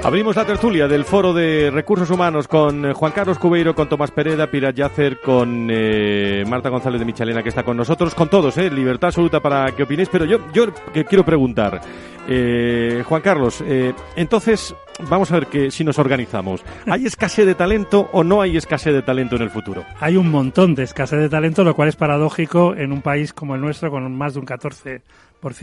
[0.09, 4.11] Abrimos la tertulia del Foro de Recursos Humanos con eh, Juan Carlos Cubeiro, con Tomás
[4.11, 8.57] Pereda, Pirat Yacer, con eh, Marta González de Michalena, que está con nosotros, con todos,
[8.57, 10.09] eh, libertad absoluta para que opinéis.
[10.11, 11.83] Pero yo, yo que quiero preguntar,
[12.27, 14.75] eh, Juan Carlos, eh, entonces
[15.11, 18.95] vamos a ver que si nos organizamos, ¿hay escasez de talento o no hay escasez
[18.95, 19.85] de talento en el futuro?
[20.01, 23.57] Hay un montón de escasez de talento, lo cual es paradójico en un país como
[23.57, 25.03] el nuestro, con más de un 14%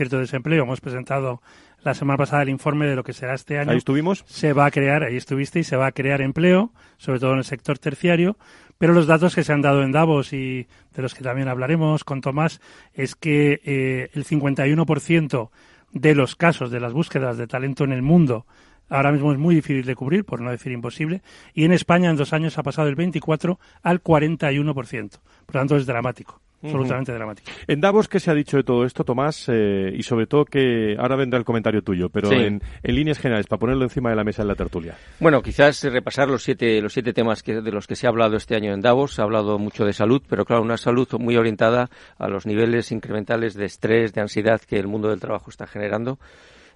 [0.08, 0.62] de desempleo.
[0.62, 1.40] Hemos presentado
[1.86, 3.70] la semana pasada el informe de lo que será este año.
[3.70, 4.24] Ahí estuvimos.
[4.26, 7.38] Se va a crear, ahí estuviste, y se va a crear empleo, sobre todo en
[7.38, 8.36] el sector terciario.
[8.76, 12.04] Pero los datos que se han dado en Davos y de los que también hablaremos
[12.04, 12.60] con Tomás
[12.92, 15.50] es que eh, el 51%
[15.92, 18.44] de los casos de las búsquedas de talento en el mundo
[18.88, 21.22] ahora mismo es muy difícil de cubrir, por no decir imposible,
[21.54, 25.10] y en España en dos años ha pasado del 24 al 41%.
[25.46, 26.40] Por lo tanto, es dramático.
[26.62, 27.50] Absolutamente dramático.
[27.66, 29.46] En Davos, ¿qué se ha dicho de todo esto, Tomás?
[29.48, 32.34] Eh, y sobre todo que ahora vendrá el comentario tuyo, pero Sí.
[32.34, 34.96] en, en líneas generales, para ponerlo encima de la mesa en la tertulia.
[35.20, 38.36] Bueno, quizás repasar los siete, los siete temas que, de los que se ha hablado
[38.36, 39.14] este año en Davos.
[39.14, 41.88] Se ha hablado mucho de salud, pero claro, una salud muy orientada
[42.18, 46.18] a los niveles incrementales de estrés, de ansiedad que el mundo del trabajo está generando.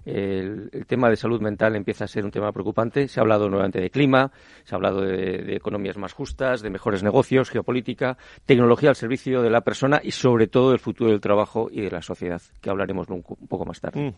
[0.05, 3.09] El, el tema de salud mental empieza a ser un tema preocupante.
[3.09, 4.33] Se ha hablado nuevamente de clima,
[4.65, 9.43] se ha hablado de, de economías más justas, de mejores negocios, geopolítica, tecnología al servicio
[9.43, 12.71] de la persona y sobre todo del futuro del trabajo y de la sociedad, que
[12.71, 14.15] hablaremos un, un poco más tarde.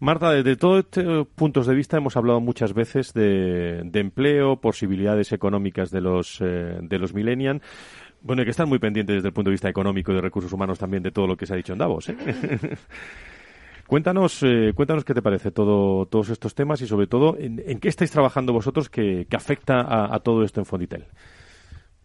[0.00, 5.32] Marta, desde todos estos puntos de vista hemos hablado muchas veces de, de empleo, posibilidades
[5.32, 7.62] económicas de los, eh, de los millennials.
[8.22, 10.52] Bueno, hay que estar muy pendientes desde el punto de vista económico y de recursos
[10.52, 12.10] humanos también de todo lo que se ha dicho en Davos.
[12.10, 12.16] ¿eh?
[13.90, 17.88] cuéntanos, eh, cuéntanos qué te parece todo, todos estos temas y sobre todo en, qué
[17.88, 19.80] estáis trabajando vosotros que, afecta
[20.14, 21.06] a, todo esto en Fonditel.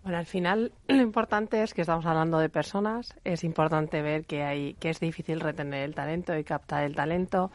[0.02, 3.14] Bueno, al final lo importante es que estamos hablando de personas.
[3.24, 7.52] Es importante ver que hay que es difícil retener el talento y captar el talento.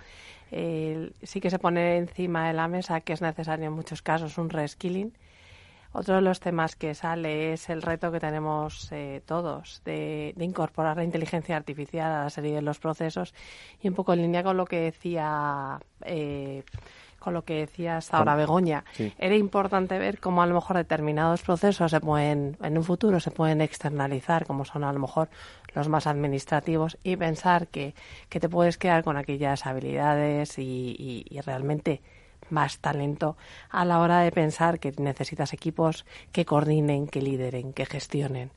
[0.50, 4.48] Sí que se pone encima de la mesa que es necesario en muchos casos un
[4.48, 5.12] reskilling.
[5.92, 10.44] Otro de los temas que sale es el reto que tenemos eh, todos de, de
[10.44, 13.34] incorporar la inteligencia artificial a la serie de los procesos
[13.82, 16.62] y un poco en línea con lo que decía eh,
[17.18, 18.82] con lo que decía hasta ahora Begoña.
[18.92, 19.12] Sí.
[19.18, 23.30] Era importante ver cómo a lo mejor determinados procesos se pueden, en un futuro se
[23.30, 25.28] pueden externalizar, como son a lo mejor
[25.74, 27.94] los más administrativos, y pensar que,
[28.30, 32.00] que te puedes quedar con aquellas habilidades y, y- y realmente
[32.52, 33.36] más talento
[33.70, 38.50] a la hora de pensar que necesitas equipos que coordinen, que lideren, que gestionen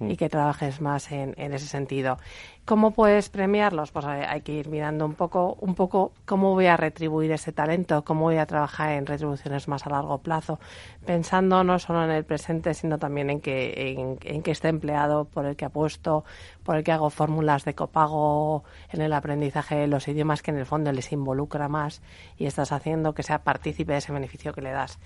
[0.00, 2.18] y que trabajes más en, en ese sentido.
[2.66, 3.90] ¿Cómo puedes premiarlos?
[3.90, 7.52] Pues hay, hay que ir mirando un poco, un poco cómo voy a retribuir ese
[7.52, 10.60] talento, cómo voy a trabajar en retribuciones más a largo plazo,
[11.06, 15.24] pensando no solo en el presente, sino también en que, en, en que esté empleado
[15.24, 16.24] por el que apuesto,
[16.64, 20.58] por el que hago fórmulas de copago en el aprendizaje de los idiomas que en
[20.58, 22.02] el fondo les involucra más
[22.36, 24.98] y estás haciendo que sea partícipe de ese beneficio que le das.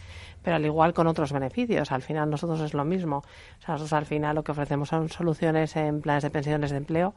[0.42, 3.22] Pero al igual con otros beneficios, al final nosotros es lo mismo.
[3.66, 7.14] Nosotros al final lo que ofrecemos son soluciones en planes de pensiones de empleo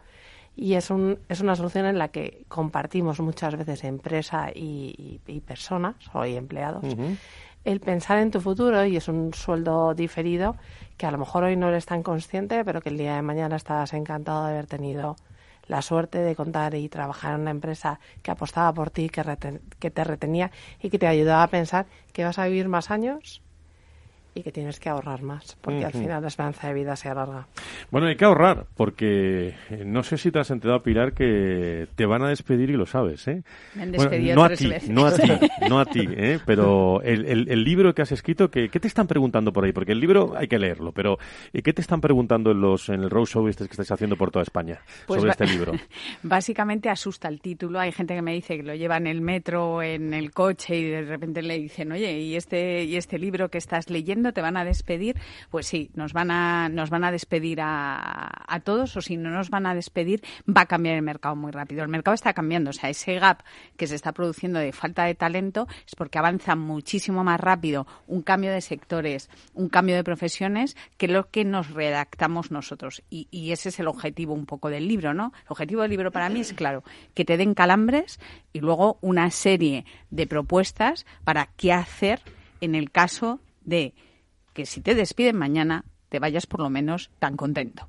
[0.56, 5.96] y es, un, es una solución en la que compartimos muchas veces empresa y personas
[6.14, 6.84] o y empleados
[7.66, 10.56] el pensar en tu futuro y es un sueldo diferido
[10.98, 13.56] que a lo mejor hoy no eres tan consciente, pero que el día de mañana
[13.56, 15.16] estás encantado de haber tenido
[15.68, 19.24] la suerte de contar y trabajar en una empresa que apostaba por ti, que,
[19.80, 23.42] que te retenía y que te ayudaba a pensar que vas a vivir más años
[24.36, 27.48] y que tienes que ahorrar más, porque al final la esperanza de vida se alarga.
[27.92, 32.06] Bueno, hay que ahorrar, porque eh, no sé si te has enterado, Pilar, que te
[32.06, 33.42] van a despedir y lo sabes, ¿eh?
[33.76, 34.90] Me han Bueno, despedido no a tres ti, veces.
[34.90, 35.30] no a ti,
[35.70, 36.40] no a ti, ¿eh?
[36.46, 39.72] Pero el, el- el libro que has escrito, ¿qué, qué te están preguntando por ahí?
[39.74, 41.18] Porque el libro hay que leerlo, pero
[41.52, 44.30] ¿y ¿qué te están preguntando en los en el roadshow este que estáis haciendo por
[44.32, 45.74] toda España Pues sobre este libro?
[46.24, 47.80] Básicamente asusta el título.
[47.80, 50.84] Hay gente que me dice que lo lleva en el metro, en el coche y
[50.84, 54.58] de repente le dicen, oye, ¿y este, y este libro que estás leyendo te van
[54.58, 55.16] a despedir?
[55.50, 59.30] Pues sí, nos van a, nos van a despedir a, a todos o si no
[59.30, 61.84] nos van a despedir va a cambiar el mercado muy rápido.
[61.84, 63.44] El mercado está cambiando, o sea, ese gap
[63.78, 68.22] que se está produciendo de falta de talento es porque avanza muchísimo más rápido un
[68.22, 73.04] cambio de sectores, un cambio de profesiones que lo que nos redactamos nosotros.
[73.10, 75.34] Y, y ese es el objetivo un poco del libro, ¿no?
[75.42, 76.84] El objetivo del libro para mí es, claro,
[77.14, 78.20] que te den calambres
[78.54, 82.22] y luego una serie de propuestas para qué hacer
[82.62, 83.94] en el caso de
[84.60, 87.88] que si te despiden mañana te vayas por lo menos tan contento.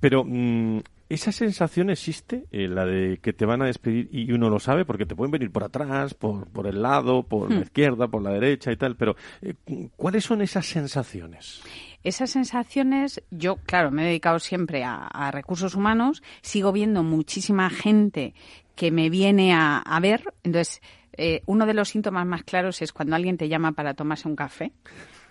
[0.00, 4.50] Pero mm, esa sensación existe, eh, la de que te van a despedir y uno
[4.50, 7.62] lo sabe porque te pueden venir por atrás, por, por el lado, por la Hmm.
[7.62, 8.96] izquierda, por la derecha y tal.
[8.96, 9.54] Pero eh,
[9.96, 11.62] ¿cuáles son esas sensaciones?
[12.04, 17.70] Esas sensaciones, yo, claro, me he dedicado siempre a, a recursos humanos, sigo viendo muchísima
[17.70, 18.34] gente
[18.74, 20.82] que me viene a, a ver, entonces
[21.18, 24.36] Eh, uno de los síntomas más claros es cuando alguien te llama para tomarse un
[24.36, 24.72] café.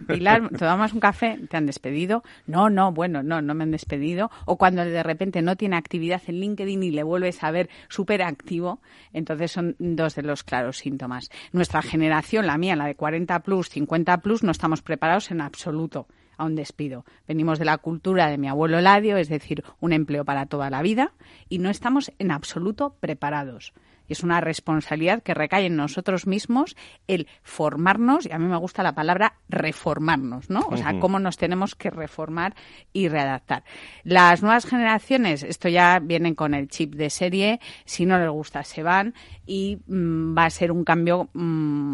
[0.07, 1.39] Pilar, ¿te tomas un café?
[1.49, 2.23] ¿Te han despedido?
[2.47, 4.29] No, no, bueno, no, no me han despedido.
[4.45, 8.21] O cuando de repente no tiene actividad en LinkedIn y le vuelves a ver súper
[8.21, 8.81] activo,
[9.13, 11.29] entonces son dos de los claros síntomas.
[11.51, 16.07] Nuestra generación, la mía, la de 40 plus, 50 plus, no estamos preparados en absoluto
[16.37, 17.05] a un despido.
[17.27, 20.81] Venimos de la cultura de mi abuelo Ladio, es decir, un empleo para toda la
[20.81, 21.13] vida,
[21.49, 23.73] y no estamos en absoluto preparados.
[24.07, 26.75] Y es una responsabilidad que recae en nosotros mismos
[27.07, 30.61] el formarnos, y a mí me gusta la palabra reformarnos, ¿no?
[30.69, 32.55] O sea, cómo nos tenemos que reformar
[32.93, 33.63] y readaptar.
[34.03, 38.63] Las nuevas generaciones, esto ya vienen con el chip de serie, si no les gusta
[38.63, 39.13] se van
[39.45, 41.39] y mm, va a ser un cambio mm,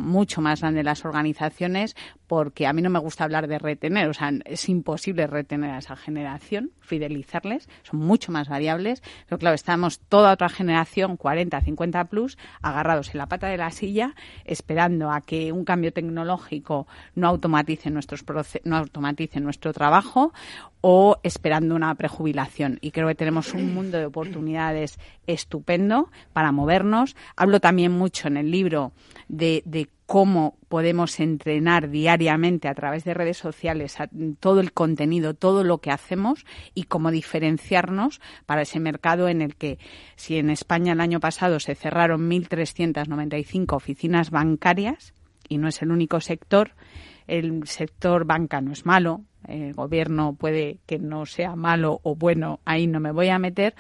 [0.10, 1.96] mucho más grande en las organizaciones
[2.32, 5.80] porque a mí no me gusta hablar de retener, o sea, es imposible retener a
[5.80, 12.06] esa generación, fidelizarles, son mucho más variables, pero claro, estamos toda otra generación, 40, 50
[12.06, 14.16] plus, agarrados en la pata de la silla,
[14.46, 18.24] esperando a que un cambio tecnológico no automatice, nuestros
[18.64, 20.32] no automatice nuestro trabajo
[20.80, 22.80] o esperando una prejubilación.
[22.80, 27.18] Y creo que tenemos un mundo de oportunidades estupendo para movernos.
[27.36, 28.94] Hablo también mucho en el libro
[29.28, 33.96] de, de cómo podemos entrenar diariamente a través de redes sociales
[34.42, 39.56] todo el contenido, todo lo que hacemos y cómo diferenciarnos para ese mercado en el
[39.56, 39.80] que
[40.18, 45.14] si en España el año pasado se cerraron 1.395 oficinas bancarias
[45.48, 46.72] y no es el único sector,
[47.28, 52.60] el sector banca no es malo, el gobierno puede que no sea malo o bueno,
[52.66, 53.76] ahí no me voy a meter,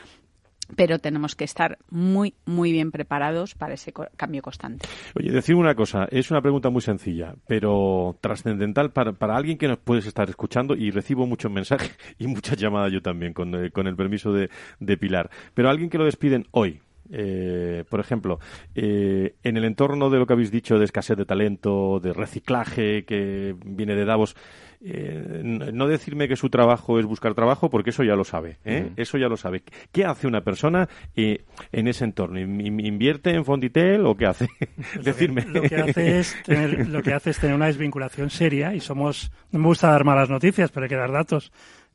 [0.76, 4.88] pero tenemos que estar muy, muy bien preparados para ese cambio constante.
[5.15, 9.67] Oye, decir una cosa, es una pregunta muy sencilla, pero trascendental para, para alguien que
[9.67, 13.72] nos puedes estar escuchando y recibo muchos mensajes y muchas llamadas yo también, con, eh,
[13.72, 14.49] con el permiso de,
[14.80, 16.82] de Pilar, pero alguien que lo despiden hoy,
[17.12, 18.39] eh, por ejemplo,
[18.74, 23.03] eh, en el entorno de lo que habéis dicho de escasez de talento, de reciclaje
[23.03, 24.36] que viene de Davos,
[24.84, 28.57] eh, no decirme que su trabajo es buscar trabajo, porque eso ya lo sabe.
[28.95, 29.62] Eso ya lo sabe.
[29.91, 32.39] ¿Qué hace una persona en ese entorno?
[32.39, 34.47] ¿Invierte en Fonditel o qué hace?
[34.76, 35.45] Pues Decirme.
[35.45, 39.32] Lo que, hace es tener, lo que hace es tener una desvinculación seria y somos.
[39.51, 41.51] No me gusta dar malas noticias, pero hay que dar datos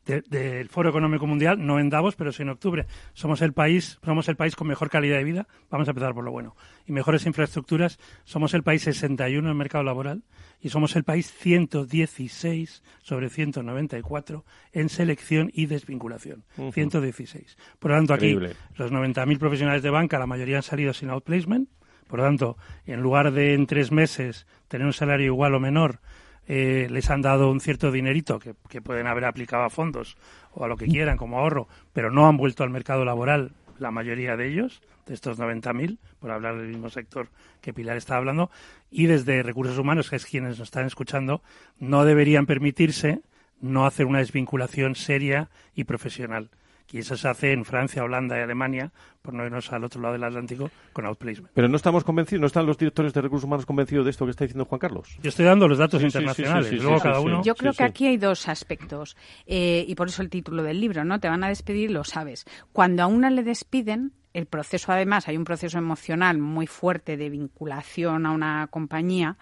[0.06, 2.86] del Foro Económico Mundial, no en Davos, pero sí en octubre.
[3.12, 6.24] Somos el país, somos el país con mejor calidad de vida, vamos a empezar por
[6.24, 7.98] lo bueno, y mejores infraestructuras.
[8.24, 10.22] Somos el país 61 en el mercado laboral
[10.60, 16.44] y somos el país 116 sobre 194 en selección y desvinculación.
[16.72, 17.58] 116.
[17.78, 21.68] Por lo tanto, aquí los 90.000 profesionales de banca, la mayoría han salido sin outplacement.
[22.06, 26.00] Por lo tanto, en lugar de en tres meses tener un salario igual o menor,
[26.46, 30.16] eh, les han dado un cierto dinerito que, pueden haber aplicado a fondos
[30.52, 33.90] o a lo que quieran como ahorro, pero no han vuelto al mercado laboral la
[33.90, 37.28] mayoría de ellos, de estos 90.000, por hablar del mismo sector
[37.60, 38.50] que Pilar está hablando,
[38.90, 41.42] y desde Recursos Humanos, que es quienes nos están escuchando,
[41.78, 43.20] no deberían permitirse
[43.60, 46.50] no hacer una desvinculación seria y profesional
[46.92, 50.12] y eso se hace en Francia, Holanda y Alemania, por no irnos al otro lado
[50.14, 51.52] del Atlántico, con outplacement.
[51.52, 54.30] Pero no estamos convencidos, no están los directores de recursos humanos convencidos de esto que
[54.30, 55.18] está diciendo Juan Carlos.
[55.22, 57.42] Yo estoy dando los datos internacionales, luego cada uno...
[57.42, 59.16] Yo creo que aquí hay dos aspectos,
[59.46, 61.18] eh, y por eso el título del libro, ¿no?
[61.18, 62.44] Te van a despedir, lo sabes.
[62.72, 67.30] Cuando a una le despiden, el proceso, además, hay un proceso emocional muy fuerte de
[67.30, 69.38] vinculación a una compañía,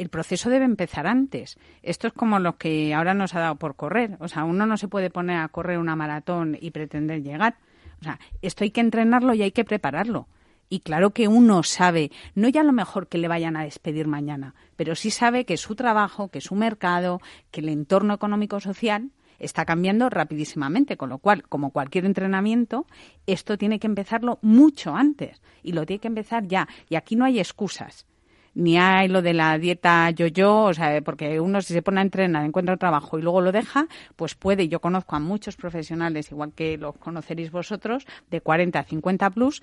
[0.00, 1.58] el proceso debe empezar antes.
[1.82, 4.16] Esto es como lo que ahora nos ha dado por correr.
[4.20, 7.56] O sea, uno no se puede poner a correr una maratón y pretender llegar.
[8.00, 10.26] O sea, esto hay que entrenarlo y hay que prepararlo.
[10.70, 14.54] Y claro que uno sabe, no ya lo mejor que le vayan a despedir mañana,
[14.76, 17.20] pero sí sabe que su trabajo, que su mercado,
[17.50, 22.86] que el entorno económico-social está cambiando rapidísimamente, con lo cual, como cualquier entrenamiento,
[23.26, 26.68] esto tiene que empezarlo mucho antes y lo tiene que empezar ya.
[26.88, 28.06] Y aquí no hay excusas
[28.54, 32.02] ni hay lo de la dieta yo-yo, o sea, porque uno si se pone a
[32.02, 33.86] entrenar, encuentra trabajo y luego lo deja,
[34.16, 38.84] pues puede, yo conozco a muchos profesionales, igual que los conoceréis vosotros, de 40 a
[38.84, 39.62] 50 plus,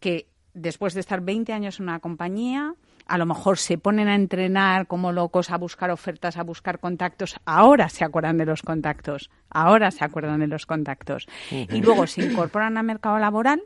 [0.00, 2.74] que después de estar 20 años en una compañía,
[3.06, 7.36] a lo mejor se ponen a entrenar como locos, a buscar ofertas, a buscar contactos,
[7.46, 11.26] ahora se acuerdan de los contactos, ahora se acuerdan de los contactos.
[11.50, 13.62] Y luego se incorporan al mercado laboral,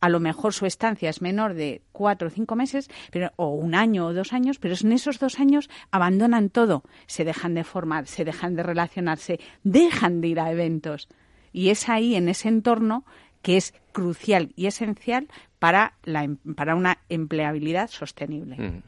[0.00, 3.74] a lo mejor su estancia es menor de cuatro o cinco meses, pero, o un
[3.74, 8.06] año o dos años, pero en esos dos años abandonan todo, se dejan de formar,
[8.06, 11.08] se dejan de relacionarse, dejan de ir a eventos.
[11.52, 13.04] Y es ahí, en ese entorno,
[13.42, 15.28] que es crucial y esencial
[15.58, 18.82] para, la, em, para una empleabilidad sostenible.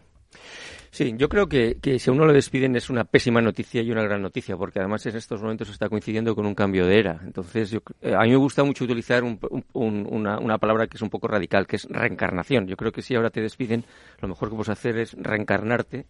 [0.91, 3.91] Sí, yo creo que, que, si a uno lo despiden es una pésima noticia y
[3.91, 7.21] una gran noticia, porque además en estos momentos está coincidiendo con un cambio de era.
[7.25, 9.39] Entonces, yo, eh, a mí me gusta mucho utilizar un,
[9.73, 12.67] un, una, una, palabra que es un poco radical, que es reencarnación.
[12.67, 13.85] Yo creo que si ahora te despiden,
[14.21, 16.07] lo mejor que puedes hacer es reencarnarte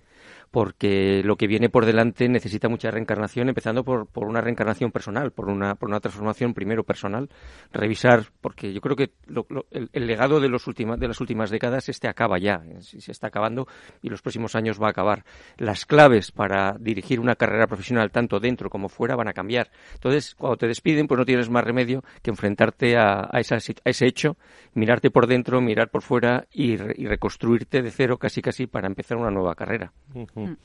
[0.51, 5.31] porque lo que viene por delante necesita mucha reencarnación, empezando por, por una reencarnación personal,
[5.31, 7.29] por una, por una transformación primero personal,
[7.73, 11.89] revisar, porque yo creo que lo, el, legado de, los última, de las últimas décadas
[11.89, 13.67] este acaba ya, se está acabando
[14.03, 15.25] y los próximos años va a acabar.
[15.57, 19.71] Las claves para dirigir una carrera profesional tanto dentro como fuera van a cambiar.
[19.95, 23.91] Entonces, cuando te despiden, pues no tienes más remedio que enfrentarte a, a, esa, a
[23.91, 24.37] ese hecho,
[24.75, 28.87] mirarte por dentro, mirar por fuera y, re, y reconstruirte de cero casi casi para
[28.87, 29.93] empezar una nueva carrera.
[30.47, 30.57] Mm.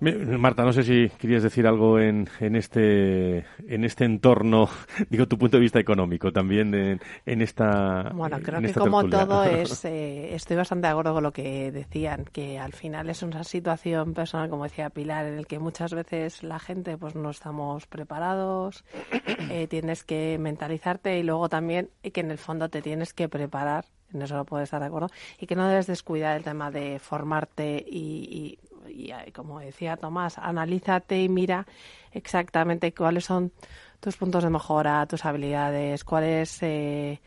[0.00, 4.70] Marta, no sé si querías decir algo en, en, este en este entorno,
[5.10, 8.10] digo tu punto de vista económico también en, en esta.
[8.14, 9.26] Bueno, creo en que esta como tertulia.
[9.26, 13.22] todo es, eh, estoy bastante de acuerdo con lo que decían, que al final es
[13.22, 17.28] una situación personal, como decía Pilar, en el que muchas veces la gente pues no
[17.28, 18.84] estamos preparados,
[19.50, 23.84] eh, tienes que mentalizarte y luego también que en el fondo te tienes que preparar
[24.12, 25.08] en eso lo puedo estar de acuerdo,
[25.38, 28.58] y que no debes descuidar el tema de formarte y,
[28.88, 31.66] y, y, como decía Tomás, analízate y mira
[32.12, 33.52] exactamente cuáles son
[34.00, 37.20] tus puntos de mejora, tus habilidades, cuáles eh,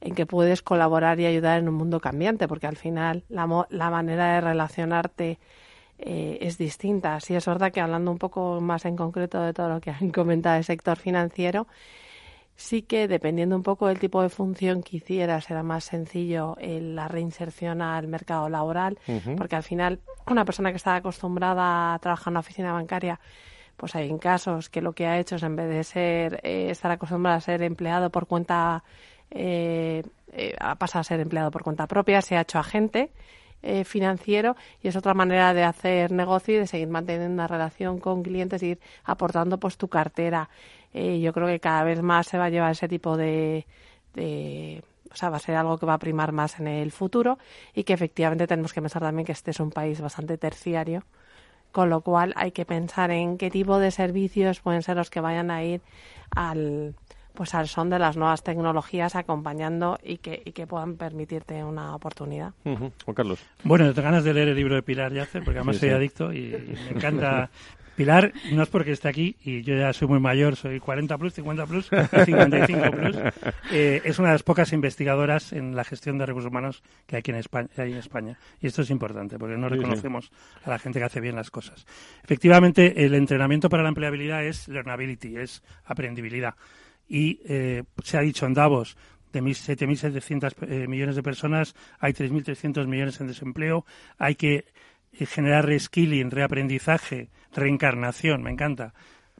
[0.00, 3.90] en que puedes colaborar y ayudar en un mundo cambiante, porque al final la, la
[3.90, 5.38] manera de relacionarte
[5.98, 7.20] eh, es distinta.
[7.20, 10.10] Sí es verdad que hablando un poco más en concreto de todo lo que han
[10.10, 11.66] comentado del sector financiero,
[12.60, 17.08] sí que dependiendo un poco del tipo de función que hicieras será más sencillo la
[17.08, 19.36] reinserción al mercado laboral, uh -huh.
[19.36, 23.18] porque al final una persona que está acostumbrada a trabajar en una oficina bancaria,
[23.78, 26.68] pues hay en casos que lo que ha hecho es en vez de ser eh,
[26.70, 28.84] estar acostumbrado a ser empleado por cuenta,
[29.30, 30.02] eh,
[30.32, 33.10] eh, ha pasado a ser empleado por cuenta propia, se ha hecho agente.
[33.62, 38.00] Eh, financiero y es otra manera de hacer negocio y de seguir manteniendo una relación
[38.00, 40.48] con clientes y ir aportando pues tu cartera
[40.92, 43.66] eh, yo creo que cada vez más se va a llevar ese tipo de,
[44.14, 44.82] de,
[45.12, 47.38] o sea, va a ser algo que va a primar más en el futuro
[47.74, 51.04] y que efectivamente tenemos que pensar también que este es un país bastante terciario,
[51.72, 55.20] con lo cual hay que pensar en qué tipo de servicios pueden ser los que
[55.20, 55.80] vayan a ir
[56.34, 56.94] al
[57.32, 61.94] pues al son de las nuevas tecnologías acompañando y que, y que puedan permitirte una
[61.94, 62.52] oportunidad.
[62.64, 62.92] Uh -huh.
[63.04, 63.38] Juan Carlos.
[63.64, 65.94] Bueno, te ganas de leer el libro de Pilar Yacer, porque además sí, soy sí.
[65.94, 67.48] adicto y, y me encanta
[68.00, 71.34] Pilar, no es porque esté aquí, y yo ya soy muy mayor, soy 40 plus,
[71.34, 71.90] 50 plus,
[72.24, 73.16] 55 plus,
[73.72, 77.20] eh, es una de las pocas investigadoras en la gestión de recursos humanos que hay
[77.20, 77.68] aquí en España.
[77.76, 78.38] Hay en España.
[78.58, 80.32] Y esto es importante, porque no reconocemos
[80.64, 81.84] a la gente que hace bien las cosas.
[82.24, 86.54] Efectivamente, el entrenamiento para la empleabilidad es learnability, es aprendibilidad.
[87.06, 88.96] Y eh, se ha dicho en Davos,
[89.30, 93.84] de 7.700 eh, millones de personas, hay 3.300 millones en desempleo,
[94.16, 94.64] hay que
[95.12, 98.94] eh, generar reskilling, reaprendizaje, reencarnación, me encanta,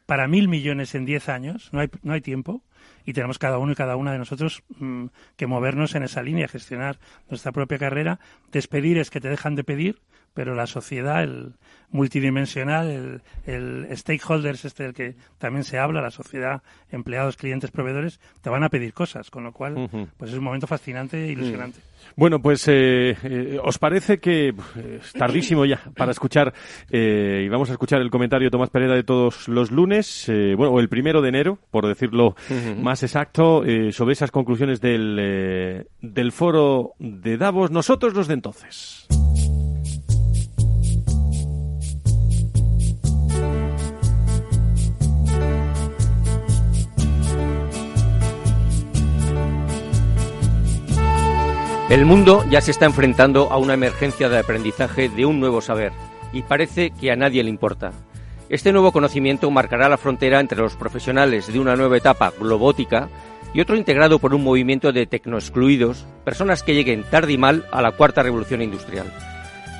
[0.06, 2.64] para mil millones en diez años, no hay, no hay tiempo,
[3.04, 5.06] y tenemos cada uno y cada una de nosotros mmm,
[5.36, 6.98] que movernos en esa línea, gestionar
[7.28, 8.20] nuestra propia carrera.
[8.52, 10.00] Despedir es que te dejan de pedir,
[10.34, 11.54] pero la sociedad, el
[11.92, 18.20] multidimensional, el, el stakeholders este del que también se habla, la sociedad, empleados, clientes, proveedores,
[18.40, 20.08] te van a pedir cosas, con lo cual, uh -huh.
[20.16, 21.80] pues es un momento fascinante e ilusionante.
[22.16, 26.52] Bueno, pues eh, eh, os parece que es tardísimo ya para escuchar
[26.90, 30.54] eh, y vamos a escuchar el comentario de Tomás Pereda de todos los lunes, eh,
[30.56, 32.76] bueno, o el primero de enero, por decirlo uh -huh.
[32.80, 38.34] más exacto, eh, sobre esas conclusiones del, eh, del foro de Davos, nosotros los de
[38.34, 39.08] entonces.
[51.90, 55.90] El mundo ya se está enfrentando a una emergencia de aprendizaje de un nuevo saber
[56.32, 57.90] y parece que a nadie le importa.
[58.48, 63.08] Este nuevo conocimiento marcará la frontera entre los profesionales de una nueva etapa globótica
[63.52, 67.82] y otro integrado por un movimiento de tecnoexcluidos, personas que lleguen tarde y mal a
[67.82, 69.12] la cuarta revolución industrial.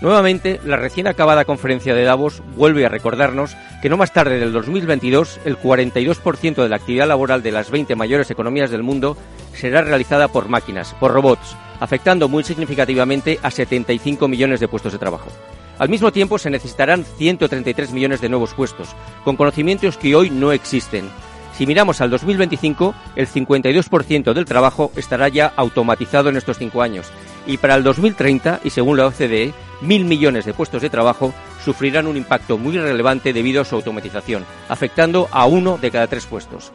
[0.01, 4.53] Nuevamente, la recién acabada conferencia de Davos vuelve a recordarnos que no más tarde del
[4.53, 9.17] 2022 el 42% de la actividad laboral de las 20 mayores economías del mundo
[9.53, 14.99] será realizada por máquinas, por robots, afectando muy significativamente a 75 millones de puestos de
[14.99, 15.31] trabajo.
[15.79, 18.89] Al mismo tiempo, se necesitarán 133 millones de nuevos puestos,
[19.25, 21.09] con conocimientos que hoy no existen.
[21.57, 27.07] Si miramos al 2025, el 52% del trabajo estará ya automatizado en estos cinco años.
[27.47, 31.33] Y para el 2030, y según la OCDE, mil millones de puestos de trabajo
[31.65, 36.27] sufrirán un impacto muy relevante debido a su automatización, afectando a uno de cada tres
[36.27, 36.73] puestos.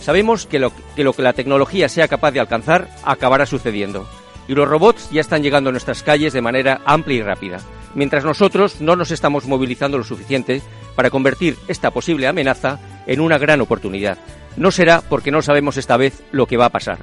[0.00, 4.06] Sabemos que lo, que lo que la tecnología sea capaz de alcanzar acabará sucediendo
[4.48, 7.60] y los robots ya están llegando a nuestras calles de manera amplia y rápida.
[7.94, 10.62] mientras nosotros no nos estamos movilizando lo suficiente
[10.94, 14.18] para convertir esta posible amenaza en una gran oportunidad.
[14.56, 16.98] No será porque no sabemos esta vez lo que va a pasar.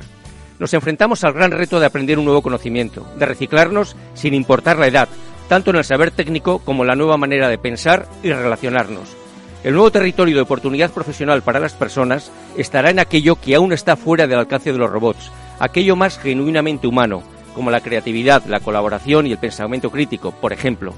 [0.59, 4.87] Nos enfrentamos al gran reto de aprender un nuevo conocimiento, de reciclarnos sin importar la
[4.87, 5.09] edad,
[5.47, 9.15] tanto en el saber técnico como en la nueva manera de pensar y relacionarnos.
[9.63, 13.95] El nuevo territorio de oportunidad profesional para las personas estará en aquello que aún está
[13.95, 17.23] fuera del alcance de los robots, aquello más genuinamente humano,
[17.55, 20.93] como la creatividad, la colaboración y el pensamiento crítico, por ejemplo.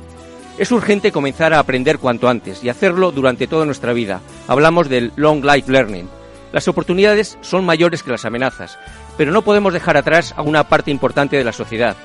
[0.57, 4.21] Es urgente comenzar a aprender cuanto antes y hacerlo durante toda nuestra vida.
[4.47, 6.09] Hablamos del long life learning.
[6.51, 8.79] Las oportunidades son mayores que las amenazas,
[9.17, 11.95] pero no podemos dejar atrás a una parte importante de la sociedad.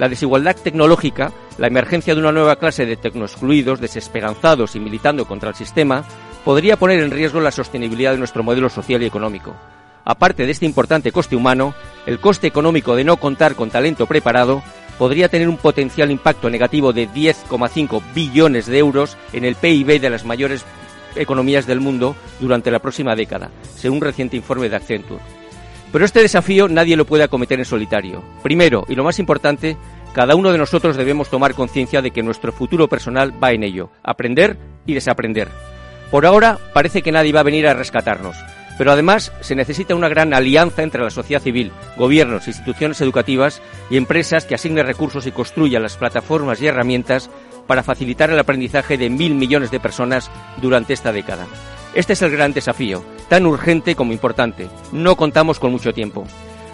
[0.00, 5.50] La desigualdad tecnológica, la emergencia de una nueva clase de tecnoexcluidos, desesperanzados y militando contra
[5.50, 6.04] el sistema,
[6.42, 9.54] podría poner en riesgo la sostenibilidad de nuestro modelo social y económico.
[10.06, 11.74] Aparte de este importante coste humano,
[12.06, 14.62] el coste económico de no contar con talento preparado
[14.96, 20.08] podría tener un potencial impacto negativo de 10,5 billones de euros en el PIB de
[20.08, 20.64] las mayores
[21.14, 25.39] economías del mundo durante la próxima década, según un reciente informe de Accenture.
[25.92, 28.22] Pero este desafío nadie lo puede acometer en solitario.
[28.42, 29.76] Primero, y lo más importante,
[30.12, 33.90] cada uno de nosotros debemos tomar conciencia de que nuestro futuro personal va en ello,
[34.02, 35.48] aprender y desaprender.
[36.10, 38.36] Por ahora parece que nadie va a venir a rescatarnos,
[38.76, 43.96] pero además se necesita una gran alianza entre la sociedad civil, gobiernos, instituciones educativas y
[43.96, 47.30] empresas que asignen recursos y construyan las plataformas y herramientas
[47.66, 50.30] para facilitar el aprendizaje de mil millones de personas
[50.60, 51.46] durante esta década.
[51.94, 54.68] Este es el gran desafío, tan urgente como importante.
[54.92, 56.24] No contamos con mucho tiempo.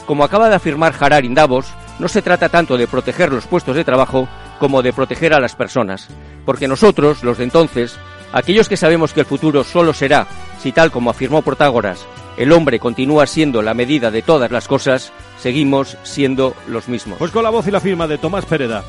[0.07, 1.67] Como acaba de afirmar Harari Davos,
[1.99, 4.29] no se trata tanto de proteger los puestos de trabajo
[4.61, 6.09] como de proteger a las personas,
[6.45, 7.97] porque nosotros, los de entonces,
[8.33, 10.27] aquellos que sabemos que el futuro solo será,
[10.63, 12.07] si tal como afirmó Protágoras,
[12.37, 17.19] el hombre continúa siendo la medida de todas las cosas, seguimos siendo los mismos.
[17.19, 18.85] Pues con la voz y la firma de Tomás Pereda.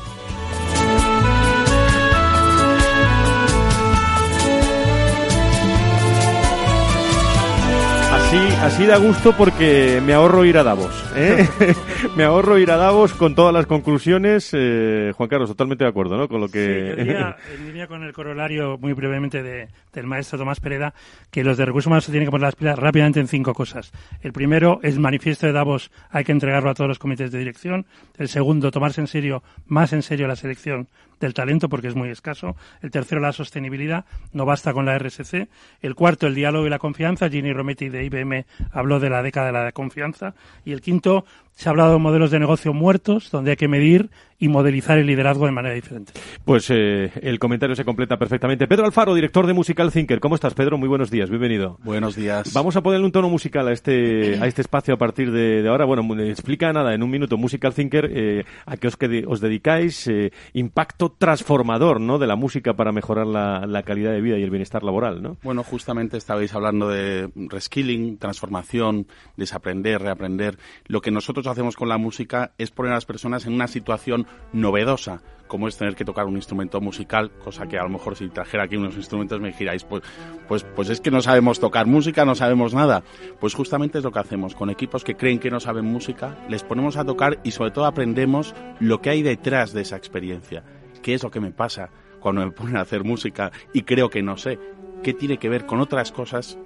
[8.62, 10.90] Así, da gusto porque me ahorro ir a Davos.
[11.18, 11.48] ¿Eh?
[12.16, 14.50] me ahorro ir a Davos con todas las conclusiones.
[14.52, 16.28] Eh, Juan Carlos, totalmente de acuerdo, ¿no?
[16.28, 16.94] Con lo que.
[16.96, 20.94] Sí, diría, diría, con el corolario muy brevemente de, del maestro Tomás Pereda
[21.30, 23.92] que los de recursos humanos se tienen que poner las pilas rápidamente en cinco cosas.
[24.22, 27.86] El primero, el manifiesto de Davos hay que entregarlo a todos los comités de dirección.
[28.16, 30.88] El segundo, tomarse en serio, más en serio la selección
[31.20, 32.56] del talento porque es muy escaso.
[32.82, 34.04] El tercero, la sostenibilidad.
[34.32, 35.48] No basta con la RSC.
[35.82, 37.28] El cuarto, el diálogo y la confianza.
[37.28, 40.34] Ginny Rometti de IBM habló de la década de la confianza.
[40.64, 41.24] Y el quinto, detto
[41.58, 45.08] se ha hablado de modelos de negocio muertos, donde hay que medir y modelizar el
[45.08, 46.12] liderazgo de manera diferente.
[46.44, 48.68] Pues eh, el comentario se completa perfectamente.
[48.68, 50.20] Pedro Alfaro, director de Musical Thinker.
[50.20, 50.78] ¿Cómo estás, Pedro?
[50.78, 51.76] Muy buenos días, bienvenido.
[51.82, 52.52] Buenos días.
[52.52, 55.68] Vamos a ponerle un tono musical a este, a este espacio a partir de, de
[55.68, 55.84] ahora.
[55.84, 60.06] Bueno, explica nada en un minuto Musical Thinker eh, a qué os, que os dedicáis,
[60.06, 62.18] eh, impacto transformador ¿no?
[62.18, 65.20] de la música para mejorar la, la, calidad de vida y el bienestar laboral.
[65.20, 65.36] ¿no?
[65.42, 70.58] Bueno, justamente estabais hablando de reskilling, transformación, desaprender, reaprender.
[70.86, 74.26] Lo que nosotros hacemos con la música es poner a las personas en una situación
[74.52, 78.28] novedosa, como es tener que tocar un instrumento musical, cosa que a lo mejor si
[78.28, 80.02] trajera aquí unos instrumentos me diríais, pues,
[80.46, 83.02] pues, pues es que no sabemos tocar música, no sabemos nada.
[83.40, 86.62] Pues justamente es lo que hacemos, con equipos que creen que no saben música, les
[86.62, 90.62] ponemos a tocar y sobre todo aprendemos lo que hay detrás de esa experiencia.
[91.02, 91.90] ¿Qué es lo que me pasa
[92.20, 94.58] cuando me ponen a hacer música y creo que no sé?
[95.02, 96.58] ¿Qué tiene que ver con otras cosas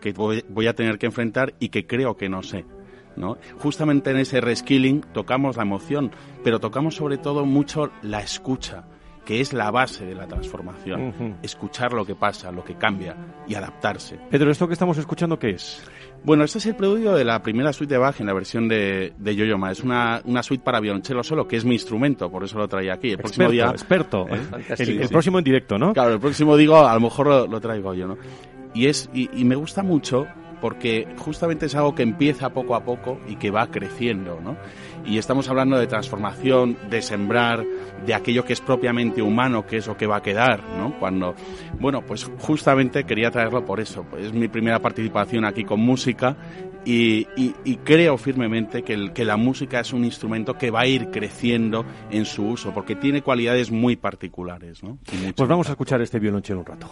[0.00, 2.64] que voy a tener que enfrentar y que creo que no sé?
[3.20, 3.36] ¿No?
[3.58, 6.10] Justamente en ese reskilling tocamos la emoción,
[6.42, 8.84] pero tocamos sobre todo mucho la escucha,
[9.24, 11.00] que es la base de la transformación.
[11.08, 11.36] Uh -huh.
[11.42, 13.14] Escuchar lo que pasa, lo que cambia
[13.46, 14.18] y adaptarse.
[14.30, 15.84] Pedro, ¿esto que estamos escuchando qué es?
[16.24, 19.14] Bueno, este es el preludio de la primera suite de Bach en la versión de,
[19.16, 19.70] de Yo-Yo Ma.
[19.70, 22.94] Es una, una suite para violonchelo solo, que es mi instrumento, por eso lo traía
[22.94, 23.08] aquí.
[23.08, 23.70] El experto, próximo día.
[23.70, 24.26] Experto.
[24.28, 24.40] ¿eh?
[24.78, 25.12] El, el sí.
[25.12, 25.92] próximo en directo, ¿no?
[25.94, 28.18] Claro, el próximo digo, a lo mejor lo, lo traigo yo, ¿no?
[28.74, 30.26] Y, es, y, y me gusta mucho
[30.60, 34.56] porque justamente es algo que empieza poco a poco y que va creciendo, ¿no?
[35.04, 37.64] Y estamos hablando de transformación, de sembrar,
[38.04, 40.98] de aquello que es propiamente humano, que es lo que va a quedar, ¿no?
[40.98, 41.34] Cuando,
[41.78, 46.36] bueno, pues justamente quería traerlo por eso, pues es mi primera participación aquí con música
[46.84, 50.80] y, y, y creo firmemente que, el, que la música es un instrumento que va
[50.80, 54.98] a ir creciendo en su uso, porque tiene cualidades muy particulares, ¿no?
[55.34, 56.90] Pues vamos a escuchar este violonchelo un rato.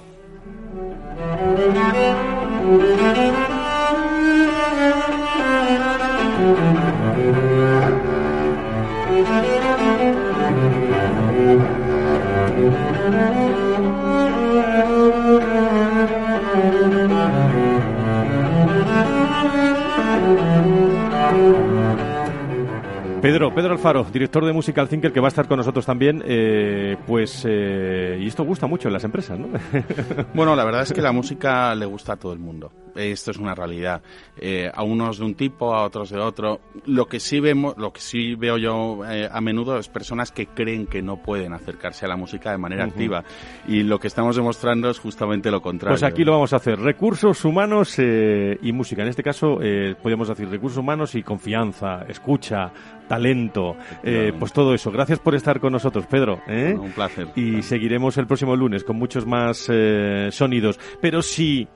[23.21, 26.97] Pedro, Pedro Alfaro, director de Musical Thinker, que va a estar con nosotros también, eh,
[27.07, 29.49] pues, eh, y esto gusta mucho en las empresas, ¿no?
[30.35, 32.73] bueno, la verdad es que la música le gusta a todo el mundo.
[32.95, 34.03] Esto es una realidad.
[34.37, 36.61] Eh, a unos de un tipo, a otros de otro.
[36.87, 40.87] Lo que sí vemos, lo que sí veo yo a menudo es personas que creen
[40.87, 43.25] que no pueden acercarse a la música de manera activa.
[43.67, 45.93] Y lo que estamos demostrando es justamente lo contrario.
[45.95, 46.79] Pues aquí lo vamos a hacer.
[46.79, 49.03] Recursos humanos y música.
[49.03, 49.59] En este caso,
[50.03, 52.73] podemos decir recursos humanos y confianza, escucha,
[53.09, 54.93] talento, eh, pues todo eso.
[54.93, 56.41] Gracias por estar con nosotros, Pedro.
[56.47, 56.77] ¿eh?
[56.79, 57.29] un placer.
[57.35, 60.79] Y seguiremos el próximo lunes con muchos más eh, sonidos.
[61.01, 61.67] Pero si,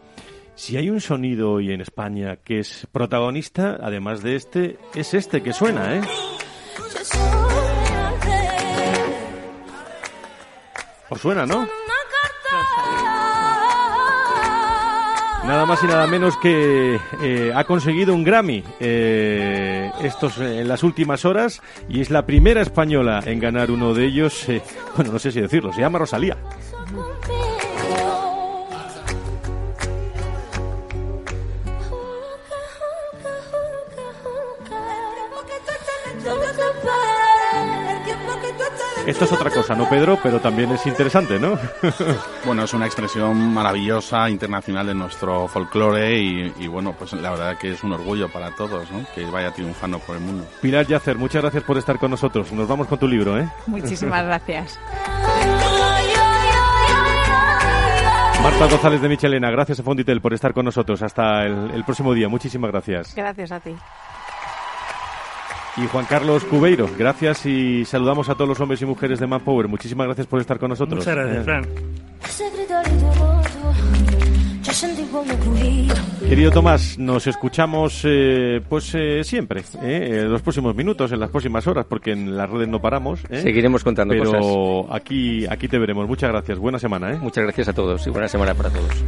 [0.63, 5.43] si hay un sonido hoy en España que es protagonista, además de este, es este
[5.43, 6.01] que suena, ¿eh?
[11.09, 11.67] Os suena, ¿no?
[15.45, 20.69] Nada más y nada menos que eh, ha conseguido un Grammy eh, estos eh, en
[20.69, 24.47] las últimas horas y es la primera española en ganar uno de ellos.
[24.97, 26.37] bueno, no sé si decirlo, se llama Rosalía.
[39.07, 40.19] Esto es otra cosa, ¿no, Pedro?
[40.23, 41.59] Pero también es interesante, ¿no?
[42.45, 47.73] bueno, es una expresión maravillosa, internacional de nuestro folclore y, bueno, pues la verdad que
[47.73, 49.05] es un orgullo para todos, ¿no?
[49.15, 50.47] Que vaya triunfando por el mundo.
[50.61, 52.53] Pilar Yacer, muchas gracias por estar con nosotros.
[52.53, 53.49] Nos vamos con tu libro, ¿eh?
[53.67, 54.79] Muchísimas gracias.
[58.43, 61.03] Marta González de Michelena, gracias a Fonditel por estar con nosotros.
[61.03, 62.29] Hasta el próximo día.
[62.29, 63.15] Muchísimas gracias.
[63.15, 63.75] Gracias a ti
[65.77, 66.89] y Juan Carlos Cubeiro.
[66.99, 69.69] Gracias y saludamos a todos los hombres y mujeres de Manpower.
[69.69, 70.99] Muchísimas gracias por estar con nosotros.
[70.99, 71.67] Muchas gracias, Fran.
[76.29, 81.31] Querido Tomás, nos escuchamos eh, pues eh, siempre, eh, en los próximos minutos, en las
[81.31, 83.21] próximas horas, porque en las redes no paramos.
[83.31, 84.41] Seguiremos contando pero cosas.
[84.41, 86.09] Pero aquí, aquí te veremos.
[86.09, 86.59] Muchas gracias.
[86.59, 87.19] Buena semana.
[87.21, 89.05] Muchas gracias a todos y buena semana para todos.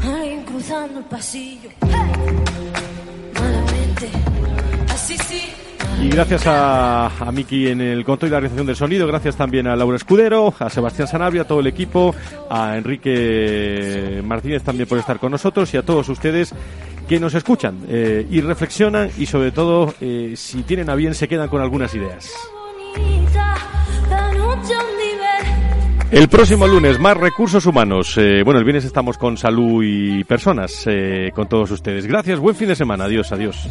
[6.05, 9.67] Y gracias a, a Miki en el control y la realización del sonido, gracias también
[9.67, 12.15] a Laura Escudero, a Sebastián Sanabria, a todo el equipo,
[12.51, 16.55] a Enrique Martínez también por estar con nosotros y a todos ustedes
[17.09, 21.27] que nos escuchan eh, y reflexionan y sobre todo eh, si tienen a bien se
[21.27, 22.31] quedan con algunas ideas.
[26.11, 28.19] El próximo lunes, más recursos humanos.
[28.19, 30.87] Eh, bueno, el viernes estamos con salud y personas,
[31.35, 32.07] con todos ustedes.
[32.07, 33.05] Gracias, buen fin de semana.
[33.05, 33.71] Adiós, adiós.